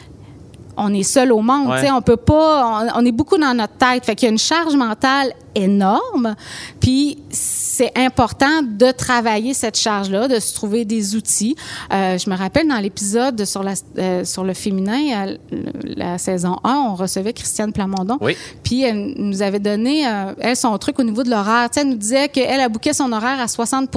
[0.77, 1.69] on est seul au monde.
[1.69, 1.91] Ouais.
[1.91, 2.83] On peut pas.
[2.95, 4.05] On, on est beaucoup dans notre tête.
[4.05, 6.37] Fait qu'il y a une charge mentale énorme.
[6.81, 11.57] Puis c'est important de travailler cette charge-là, de se trouver des outils.
[11.93, 15.63] Euh, je me rappelle dans l'épisode sur la euh, sur le féminin, euh,
[15.97, 18.19] la saison 1, on recevait Christiane Plamondon.
[18.21, 18.37] Oui.
[18.63, 20.05] Puis elle nous avait donné,
[20.41, 21.69] elle, son truc au niveau de l'horaire.
[21.71, 23.91] Tu sais, Elle nous disait qu'elle a bouqué son horaire à 60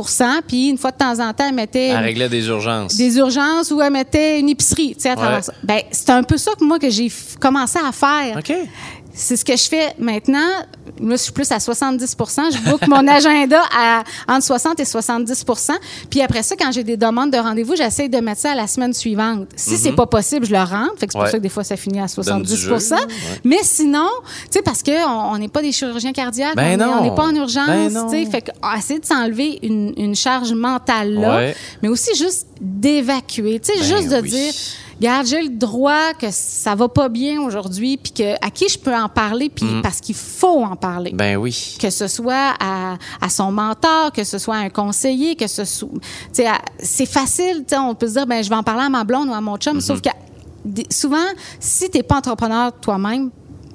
[0.48, 2.96] puis une fois de temps en temps, elle mettait Elle réglait des urgences.
[2.96, 5.54] des urgences où elle mettait une épicerie, tu sais, à travers ça.
[5.64, 8.38] Ben, c'est un peu ça que moi que j'ai commencé à faire.
[8.38, 8.54] OK.
[9.22, 10.48] C'est ce que je fais maintenant.
[11.00, 15.72] Moi, je suis plus à 70% Je book mon agenda à entre 60 et 70%
[16.10, 18.66] Puis après ça, quand j'ai des demandes de rendez-vous, j'essaie de mettre ça à la
[18.68, 19.48] semaine suivante.
[19.56, 20.94] Si c'est pas possible, je le rentre.
[20.98, 21.32] Fait que c'est pour Mhm.
[21.32, 22.80] Ça que des fois, ça finit à Donne 70 du jeu, ouais.
[23.44, 27.26] Mais sinon, tu sais, parce qu'on n'est pas des chirurgiens cardiaques, Ben on n'est pas
[27.26, 28.26] en urgence, Ben tu sais.
[28.32, 31.56] Fait que ah, essayer de s'enlever une, une charge mentale là, Ouais.
[31.84, 33.60] mais aussi juste d'évacuer.
[33.60, 34.30] Tu sais, Ben juste de oui.
[34.30, 34.54] dire,
[35.00, 38.78] regarde, j'ai le droit que ça va pas bien aujourd'hui, puis que à qui je
[38.78, 41.12] peux en parler, puis parce qu'il faut en parler.
[41.14, 41.18] Mm.
[41.18, 41.78] Ben oui.
[41.80, 45.66] que ce soit à, à son mentor, que ce soit à un conseiller, que ce
[45.66, 45.90] soit,
[46.80, 49.04] c'est facile, tu sais, on peut se dire, ben je vais en parler à ma
[49.04, 49.82] blonde ou à mon chum, Mm-hmm.
[49.82, 50.10] sauf que
[50.92, 51.18] souvent,
[51.60, 53.30] si t'es pas entrepreneur toi-même,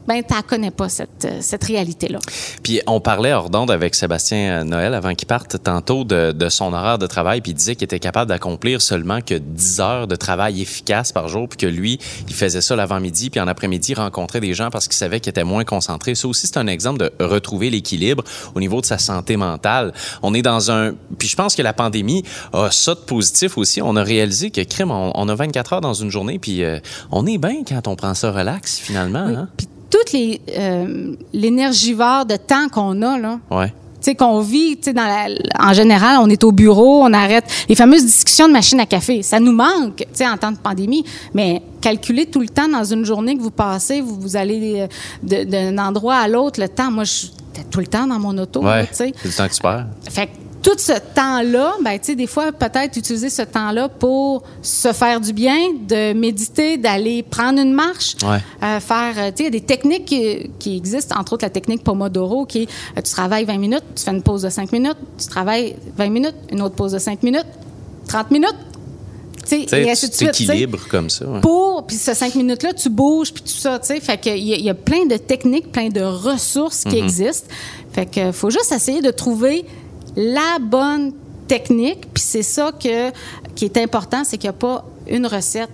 [0.07, 2.19] ben tu connais pas cette, euh, cette réalité-là.
[2.63, 6.49] Puis on parlait hors d'onde avec Sébastien euh, Noël avant qu'il parte tantôt de, de
[6.49, 10.07] son horaire de travail, puis il disait qu'il était capable d'accomplir seulement que 10 heures
[10.07, 11.99] de travail efficace par jour, puis que lui,
[12.29, 15.31] il faisait ça l'avant-midi, puis en après-midi, il rencontrait des gens parce qu'il savait qu'il
[15.31, 16.15] était moins concentré.
[16.15, 18.25] Ça aussi, c'est un exemple de retrouver l'équilibre
[18.55, 19.93] au niveau de sa santé mentale.
[20.23, 20.95] On est dans un...
[21.19, 23.81] Puis je pense que la pandémie a ça de positif aussi.
[23.81, 26.79] On a réalisé que, crime, on, on a 24 heures dans une journée, puis euh,
[27.11, 29.19] on est bien quand on prend ça relax, finalement.
[29.19, 29.49] Hein?
[29.95, 33.69] Puis toute les euh, l'énergivore de temps qu'on a là, Ouais.
[33.69, 33.75] tu
[34.11, 35.27] sais qu'on vit, dans la,
[35.59, 39.23] en général, on est au bureau, on arrête les fameuses discussions de machine à café.
[39.23, 42.85] Ça nous manque, tu sais en temps de pandémie, mais calculer tout le temps dans
[42.85, 44.87] une journée que vous passez, vous, vous allez
[45.23, 47.31] euh, d'un endroit à l'autre, le temps, moi je suis
[47.71, 48.89] tout le temps dans mon auto, Ouais.
[48.93, 49.87] C'est du temps que tu perds.
[50.11, 50.29] Fait
[50.65, 55.21] tout ce temps-là, ben, tu sais, des fois, peut-être utiliser ce temps-là pour se faire
[55.21, 55.57] du bien,
[55.87, 58.39] de méditer, d'aller prendre une marche, Ouais.
[58.63, 61.45] euh, faire, euh, tu sais, il y a des techniques qui, qui existent, entre autres
[61.45, 64.49] la technique Pomodoro, qui est, euh, tu travailles 20 minutes, tu fais une pause de
[64.49, 67.47] 5 minutes, tu travailles 20 minutes, une autre pause de 5 minutes,
[68.09, 68.57] 30 minutes,
[69.43, 71.27] tu sais, Tu sais, et ainsi tu t'équilibres comme ça.
[71.27, 71.41] ouais.
[71.43, 74.31] pour puis ces cinq minutes là tu bouges puis tout ça tu sais fait que
[74.31, 76.93] il y, y a plein de techniques plein de ressources Mhm.
[76.93, 77.49] qui existent
[77.93, 79.67] fait que faut juste essayer de trouver
[80.17, 81.13] la bonne
[81.49, 83.11] technique puis c'est ça que
[83.55, 85.71] qui est important c'est qu'il n'y a pas une recette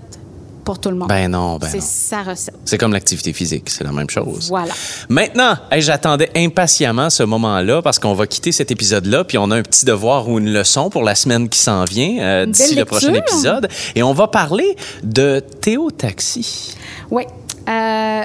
[0.64, 1.08] pour tout le monde.
[1.08, 2.54] Ben non, ben c'est sa recette.
[2.64, 4.48] C'est comme l'activité physique, c'est la même chose.
[4.48, 4.72] voilà.
[5.08, 9.56] Maintenant, hey, j'attendais impatiemment ce moment-là parce qu'on va quitter cet épisode-là, puis on a
[9.56, 12.84] un petit devoir ou une leçon pour la semaine qui s'en vient euh, d'ici le
[12.84, 13.68] prochain épisode.
[13.94, 16.76] Et on va parler de Théo Taxi.
[17.10, 17.24] oui.
[17.68, 18.22] Euh,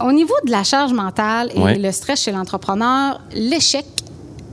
[0.00, 3.86] au niveau de la charge mentale et le stress chez l'entrepreneur l'échec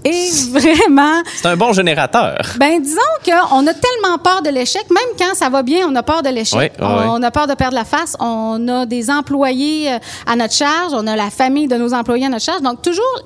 [0.04, 2.38] est vraiment C'est un bon générateur.
[2.58, 6.04] Ben disons qu'on a tellement peur de l'échec, même quand ça va bien, on a
[6.04, 6.74] peur de l'échec.
[6.80, 8.16] On a peur de perdre la face.
[8.20, 12.26] On a des employés euh, à notre charge, on a la famille de nos employés
[12.26, 12.62] à notre charge.
[12.62, 13.24] Donc toujours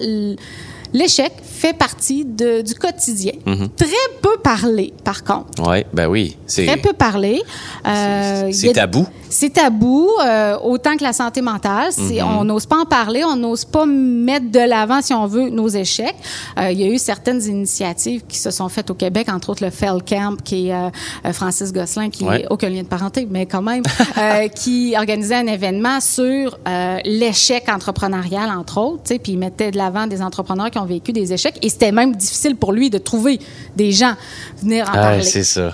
[0.93, 1.33] l'échec
[1.63, 3.31] fait partie de, du quotidien.
[3.77, 3.87] Très
[4.21, 5.65] peu parlé, par contre.
[5.65, 6.35] Ouais, ben oui.
[6.45, 7.41] Très peu parlé.
[7.87, 9.07] Euh, c'est tabou.
[9.29, 11.89] C'est tabou, euh, autant que la santé mentale.
[11.91, 12.23] Mm-hmm.
[12.23, 15.69] On n'ose pas en parler, on n'ose pas mettre de l'avant, si on veut, nos
[15.69, 16.15] échecs.
[16.59, 19.63] Euh, il y a eu certaines initiatives qui se sont faites au Québec, entre autres
[19.63, 20.91] le Fell Camp, qui est
[21.31, 22.41] Francis Gosselin, qui Ouais.
[22.43, 23.83] n'a aucun lien de parenté, mais quand même,
[24.55, 26.59] qui organisait un événement sur
[27.05, 31.31] l'échec entrepreneurial, entre autres, puis il mettait de l'avant des entrepreneurs qui ont vécu des
[31.31, 31.52] échecs.
[31.61, 33.39] Et c'était même difficile pour lui de trouver
[33.75, 34.13] des gens
[34.61, 35.23] venir en Ah, parler.
[35.23, 35.73] c'est ça.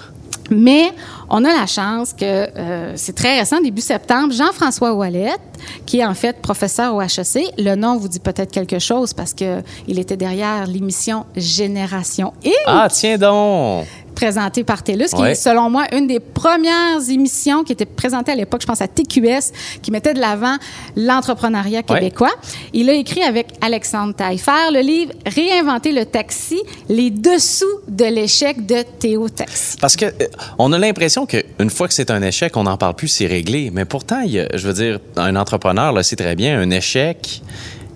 [0.51, 0.91] Mais
[1.29, 5.39] on a la chance que euh, c'est très récent, début septembre, Jean-François Ouellette,
[5.85, 7.53] qui est en fait professeur au HEC.
[7.59, 12.55] Le nom vous dit peut-être quelque chose parce que il était derrière l'émission Génération X,
[12.65, 13.85] Ah, tiens donc.
[14.19, 15.31] Présentée par TELUS, qui Ouais.
[15.31, 18.87] est selon moi une des premières émissions qui était présentée à l'époque, je pense à
[18.89, 20.57] TQS, qui mettait de l'avant
[20.97, 21.95] l'entrepreneuriat Ouais.
[21.99, 22.31] québécois.
[22.73, 26.59] Il a écrit avec Alexandre Taillefer le livre Réinventer le taxi,
[26.89, 29.77] les dessous de l'échec de Théo Taxi.
[29.79, 30.11] Parce que euh,
[30.57, 33.71] on a l'impression qu'une fois que c'est un échec, on n'en parle plus, c'est réglé.
[33.73, 36.59] Mais pourtant, il y a- je veux dire, un entrepreneur, là, c'est très bien.
[36.59, 37.41] Un échec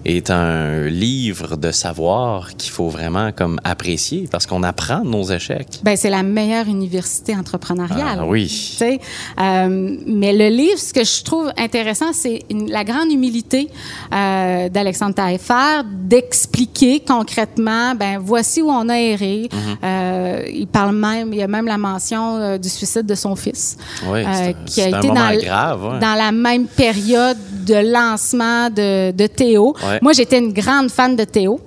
[0.05, 5.23] est un livre de savoir qu'il faut vraiment comme apprécier parce qu'on apprend de nos
[5.23, 5.79] échecs.
[5.83, 8.17] Ben, c'est la meilleure université entrepreneuriale.
[8.19, 8.77] Ah oui.
[8.81, 12.39] Euh, mais le livre, ce que je trouve intéressant, c'est
[12.69, 13.69] la grande humilité
[14.13, 19.49] euh, d'Alexandre Taillefer d'expliquer concrètement, ben voici où on a erré.
[19.51, 19.59] Mhm.
[19.83, 23.35] Euh, il parle même, il y a même la mention euh, du suicide de son
[23.35, 23.77] fils,
[24.07, 25.99] Oui, un- Euh, qui a été dans, grave, ouais.
[25.99, 29.73] dans la même période de lancement de, de Théo.
[29.87, 29.92] Ouais.
[30.01, 31.59] Moi, j'étais une grande fan de Théo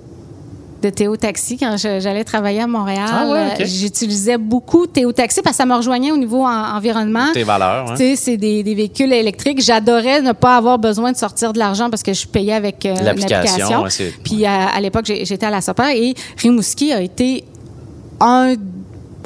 [0.79, 3.07] de Théo Taxi quand j'allais travailler à Montréal.
[3.11, 3.63] Ah ouais.
[3.63, 7.31] Euh, J'utilisais beaucoup Théo Taxi parce que ça me rejoignait au niveau en- environnement.
[7.33, 7.95] Tes valeurs, hein?
[8.15, 9.59] C'est des, des véhicules électriques.
[9.59, 12.93] J'adorais ne pas avoir besoin de sortir de l'argent parce que je payais avec euh,
[13.01, 13.89] L'application, ouais,
[14.23, 17.43] Puis à, à l'époque, j'étais à la SOPER et Rimouski a été
[18.19, 18.53] un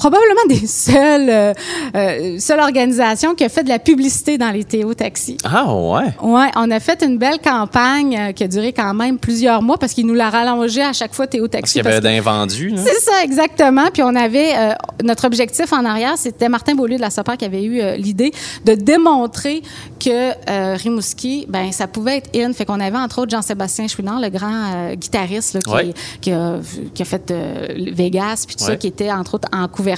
[0.02, 1.54] probablement des seules, euh,
[1.96, 5.38] euh, seule organisation qui a fait de la publicité dans les Théo Taxi.
[5.44, 6.06] Ah ouais.
[6.24, 9.78] Ouais, on a fait une belle campagne euh, qui a duré quand même plusieurs mois
[9.78, 11.74] parce qu'il nous l'a rallongé à chaque fois Théo Parce Taxi.
[11.74, 12.74] qu'il y avait parce d'invendus.
[12.78, 13.86] c'est ça, exactement.
[13.94, 14.74] Puis on avait euh,
[15.04, 18.32] notre objectif en arrière, c'était Martin Beaulieu de la SOPAR qui avait eu euh, l'idée
[18.66, 19.62] de démontrer
[20.04, 22.52] que euh, Rimouski, ben ça pouvait être in.
[22.54, 25.94] Fait qu'on avait entre autres Jean-Sébastien Chouinard, le grand euh, guitariste là, qui, Ouais.
[26.22, 26.56] qui, a,
[26.96, 29.91] qui a fait euh, Vegas puis tout ça, qui était entre autres en couverture.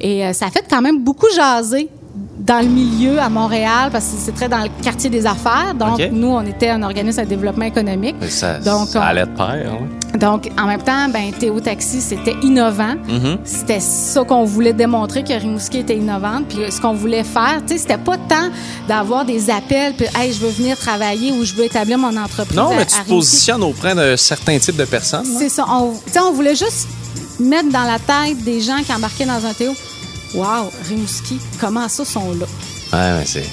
[0.00, 1.88] Et euh, ça a fait quand même beaucoup jaser
[2.40, 5.74] dans le milieu à Montréal parce que c'est très dans le quartier des affaires.
[5.78, 8.16] Donc nous, on était un organisme de développement économique.
[8.28, 9.72] Ça, Donc, ça allait de pair.
[9.72, 10.18] hein?
[10.18, 12.94] donc, en même temps, ben, Théo Taxi, c'était innovant.
[13.08, 13.38] Mm-hmm.
[13.44, 16.46] C'était ça qu'on voulait démontrer que Rimouski était innovante.
[16.48, 18.48] Puis ce qu'on voulait faire, tu sais, c'était pas tant
[18.88, 22.56] d'avoir des appels, puis hey, je veux venir travailler ou je veux établir mon entreprise.
[22.56, 23.10] Non, mais à tu te Rimouski.
[23.14, 25.26] positionnes auprès d'un certain type de personnes.
[25.26, 25.64] C'est ça.
[25.70, 26.88] On, tu sais, on voulait juste
[27.40, 29.74] mettre dans la tête des gens qui embarquaient dans un Théo.
[30.34, 32.46] Wow, Rimouski, comment ça sont là?
[32.92, 33.44] Ouais, mais c'est.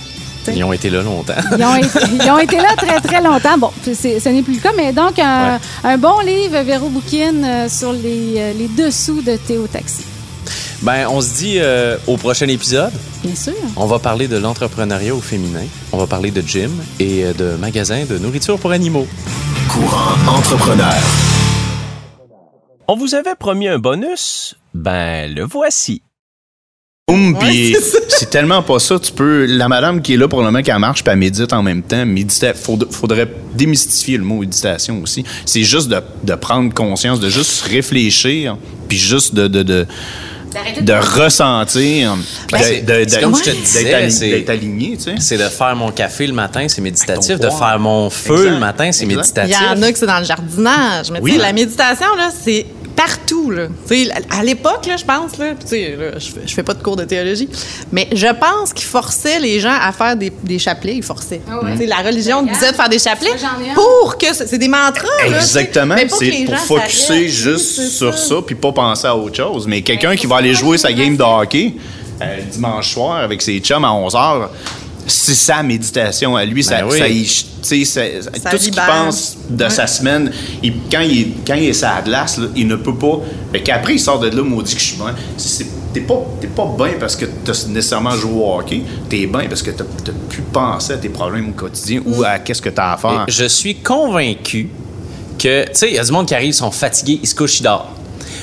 [0.55, 1.33] Ils ont été là longtemps.
[1.57, 3.57] Ils ont, été, ils ont été là très, très longtemps.
[3.57, 5.59] Bon, c'est- ce n'est plus le cas, mais donc, un, Ouais.
[5.83, 10.03] un bon livre, Véro Bouquin, euh, sur les, euh, les dessous de Théo Taxi.
[10.83, 13.51] Ben, on se dit euh, au prochain épisode, Bien sûr.
[13.75, 15.65] on va parler de l'entrepreneuriat au féminin.
[15.91, 19.07] On va parler de gym et euh, de magasins de nourriture pour animaux.
[19.69, 20.93] Courant entrepreneur.
[22.87, 24.55] On vous avait promis un bonus?
[24.73, 26.01] Ben, le voici.
[27.09, 27.75] Boum, puis
[28.09, 28.99] c'est tellement pas ça.
[28.99, 29.45] Tu peux.
[29.45, 31.81] La madame qui est là pour le moment, qui marche, puis elle médite en même
[31.81, 32.03] temps.
[32.55, 35.23] Faudrait, faudrait démystifier le mot méditation aussi.
[35.45, 38.57] C'est juste de, de prendre conscience, de juste réfléchir,
[38.87, 39.47] puis juste de.
[39.47, 39.85] de, de
[40.81, 45.15] de ressentir, de- te d'être aligné, tu sais.
[45.19, 47.37] C'est de faire mon café le matin, c'est méditatif.
[47.39, 48.49] De faire mon feu Exact.
[48.51, 49.03] le matin, c'est Exact.
[49.03, 49.61] Il méditatif.
[49.61, 51.11] y en a que c'est dans le jardinage.
[51.11, 51.31] Mais Oui.
[51.33, 52.65] tu sais, la méditation, là, c'est
[52.97, 53.51] partout.
[53.51, 53.67] Là.
[53.87, 56.95] Tu sais, à l'époque, là, je pense, là, je, fais, je fais pas de cours
[56.95, 57.47] de théologie,
[57.91, 60.95] mais je pense qu'ils forçaient les gens à faire des, des chapelets.
[60.95, 61.41] Ils forçaient.
[61.49, 61.85] Ah ouais.
[61.85, 62.57] La religion Regarde.
[62.57, 63.35] disait de faire des chapelets
[63.75, 64.33] pour que...
[64.33, 65.07] C'est des mantras.
[65.27, 65.95] Exactement.
[65.95, 69.37] Mais pour que C'est les pour focusser juste sur ça, puis pas penser à autre
[69.37, 69.67] chose.
[69.67, 71.75] Mais quelqu'un qui va aller jouer sa game de hockey
[72.19, 74.47] euh, dimanche soir avec ses chums à 11 h,
[75.07, 76.63] c'est sa méditation à lui.
[76.63, 76.99] ça, Ben oui.
[77.27, 78.01] ça sais, ça-
[78.41, 79.69] Ça tout ce qu'il pense de Ouais.
[79.69, 80.31] sa semaine,
[80.61, 83.19] il- quand, il est, quand il est la glace, là, il ne peut pas.
[83.51, 85.15] Fait qu'après, il sort de là, maudit que je suis bien.
[85.37, 88.81] C'est- T'es pas, t'es pas bien parce que t'as nécessairement joué au hockey.
[89.09, 89.85] T'es bien parce que t'as
[90.29, 93.25] pu penser à tes problèmes au quotidien ou à qu'est-ce que t'as à faire.
[93.27, 94.69] Et je suis convaincu
[95.39, 97.33] que, tu sais, il y a du monde qui arrive, ils sont fatigués, ils se
[97.33, 97.87] couchent, ils dorment.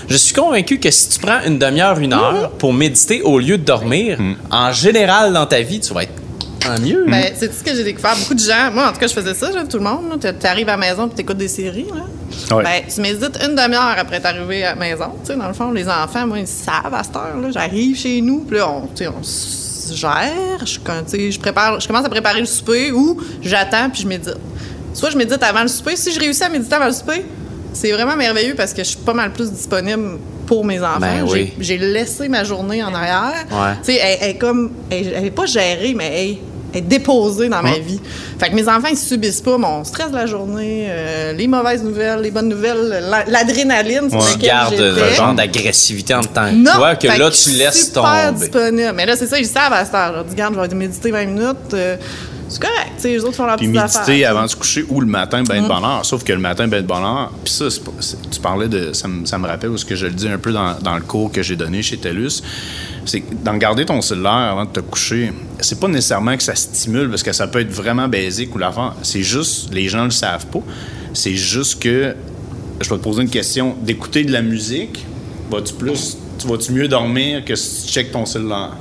[0.08, 3.56] Je suis convaincu que si tu prends une demi-heure, une heure pour méditer au lieu
[3.56, 4.18] de dormir,
[4.50, 6.12] en général dans ta vie, tu vas être
[6.80, 7.04] mieux.
[7.08, 8.16] Ben, c'est ce que j'ai découvert?
[8.16, 10.18] Beaucoup de gens, moi en tout cas, je faisais ça, là, tout le monde.
[10.20, 11.86] Tu arrives à la maison et tu écoutes des séries.
[11.94, 12.56] Là.
[12.56, 12.64] Ouais.
[12.64, 15.12] Ben, tu médites une demi-heure après t'arriver à la maison.
[15.28, 17.50] Dans le fond, les enfants, moi, ils savent à cette heure-là.
[17.52, 20.64] J'arrive chez nous, puis là, on, on se gère.
[20.64, 24.36] Je, je, prépare, je commence à préparer le souper ou j'attends puis je médite.
[24.94, 25.96] Soit je médite avant le souper.
[25.96, 27.24] Si je réussis à méditer avant le souper,
[27.72, 31.00] c'est vraiment merveilleux parce que je suis pas mal plus disponible pour mes enfants.
[31.00, 31.52] Ben oui.
[31.58, 33.46] J'ai- laissé ma journée en arrière.
[33.50, 33.74] Ouais.
[33.84, 36.36] Tu sais, elle, elle comme, elle, elle est pas gérée, mais elle,
[36.74, 38.00] est déposée dans ma vie.
[38.38, 41.82] Fait que mes enfants, ils subissent pas mon stress de la journée, euh, les mauvaises
[41.82, 44.08] nouvelles, les bonnes nouvelles, la- l'adrénaline
[44.40, 45.02] gardes j'étais.
[45.02, 48.02] un genre d'agressivité en tant que Non, toi que fait là, tu laisses super
[48.32, 48.38] tomber.
[48.40, 48.92] disponible.
[48.94, 50.08] Mais là, c'est ça, ils savent à cette heure.
[50.10, 51.74] Je leur dis, garde, je vais méditer 20 minutes.
[51.74, 51.96] euh,
[52.48, 52.92] c'est correct.
[52.96, 55.42] Tu sais, les autres font leur Puis méditer avant de se coucher ou le matin,
[55.42, 55.62] ben Mm.
[55.64, 56.04] de bonne heure.
[56.04, 57.32] Sauf que le matin, ben de bonne heure.
[57.44, 58.92] Puis ça, c'est pas- c'est- tu parlais de.
[58.92, 61.02] Ça me, ça me rappelle, ce que je le dis un peu dans, dans le
[61.02, 62.42] cours que j'ai donné chez TELUS,
[63.06, 67.08] c'est d'en garder ton cellulaire avant de te coucher, c'est pas nécessairement que ça stimule,
[67.10, 68.92] parce que ça peut être vraiment basique ou l'enfant.
[69.02, 70.60] C'est juste, les gens le savent pas.
[71.12, 72.14] C'est juste que,
[72.80, 75.04] je vais te poser une question, d'écouter de la musique,
[75.50, 76.16] vas-tu plus.
[76.38, 78.72] Tu vas-tu mieux dormir que si tu checkes ton cellulaire?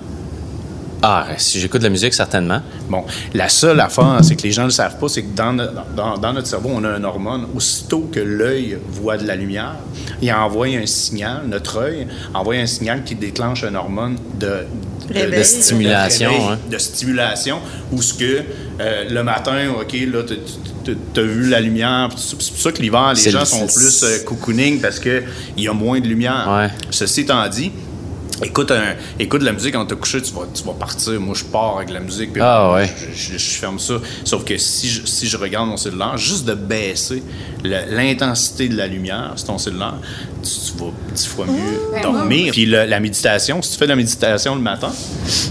[1.06, 2.62] Ah, si j'écoute de la musique, certainement.
[2.90, 5.52] Bon, la seule affaire, c'est que les gens ne le savent pas, c'est que dans,
[5.52, 5.66] no-
[5.98, 7.46] dans- dans notre cerveau, on a une hormone.
[7.54, 9.76] Aussitôt que l'œil voit de la lumière,
[10.22, 14.48] il envoie un signal, notre œil envoie un signal qui déclenche une hormone de,
[15.10, 15.40] de, Réveil.
[15.40, 16.60] De stimulation, réveil, hein.
[16.72, 17.60] de stimulation,
[17.92, 18.42] où ce que
[18.80, 20.22] euh, le matin, OK, là,
[20.86, 22.10] tu as vu la lumière.
[22.16, 25.22] C'est pour ça que l'hiver, les gens le- sont plus euh, cocooning parce qu'il
[25.58, 26.48] y a moins de lumière.
[26.50, 26.70] Ouais.
[26.92, 27.74] Ceci étant dit,
[28.44, 31.20] Écoute, un- écoute de la musique quand tu couché, tu vas, tu vas partir.
[31.20, 32.34] Moi, je pars avec la musique.
[32.34, 32.90] puis Ah, ouais.
[33.16, 33.96] je, je- je ferme ça.
[34.26, 37.24] Sauf que si je, si je regarde mon cellulaire, juste de baisser
[37.64, 39.96] l'intensité de la lumière sur ton cellulaire,
[40.42, 42.52] tu, tu vas dix fois mieux dormir.
[42.52, 44.92] Puis le- la méditation, si tu fais de la méditation le matin,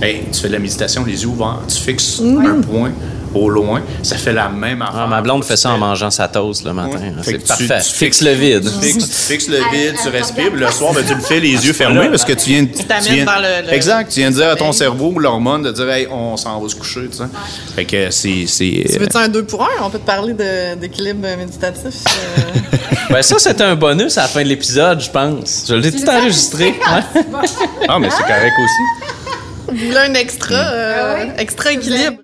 [0.03, 2.93] hey, tu fais de la méditation les yeux ouverts, tu fixes un point
[3.35, 5.01] au loin, ça fait la même affaire.
[5.05, 6.91] Ah, ma blonde fait ça en mangeant sa toast le matin.
[6.99, 7.13] Ouais.
[7.17, 7.23] hein.
[7.23, 7.67] C'est tu- parfait.
[7.79, 8.63] tu Fixe fixes- le vide.
[8.81, 11.67] Tu fixes, tu fixes le vide, tu respires, le soir, ben, tu le fais les
[11.67, 14.31] yeux fermés parce que tu viens, tu t'amènes viens- vers le- le- exact, tu viens
[14.31, 14.79] de dire à ton sommeil.
[14.99, 17.25] cerveau, l'hormone, de dire, hey, on s'en va se coucher, tu sais.
[17.75, 18.85] Fait que c'est, c'est.
[18.91, 19.69] Tu veux-tu un 2 pour 1?
[19.83, 21.85] On peut te parler de- d'équilibre méditatif.
[21.87, 22.59] euh.
[23.11, 25.65] Ben, ça, c'était un bonus à la fin de l'épisode, je pense.
[25.69, 26.75] Je l'ai tout enregistré.
[26.87, 29.13] Ah, mais c'est correct aussi.
[29.69, 31.31] Vous voulez un extra, euh, Ah oui?
[31.39, 32.22] extra équilibre?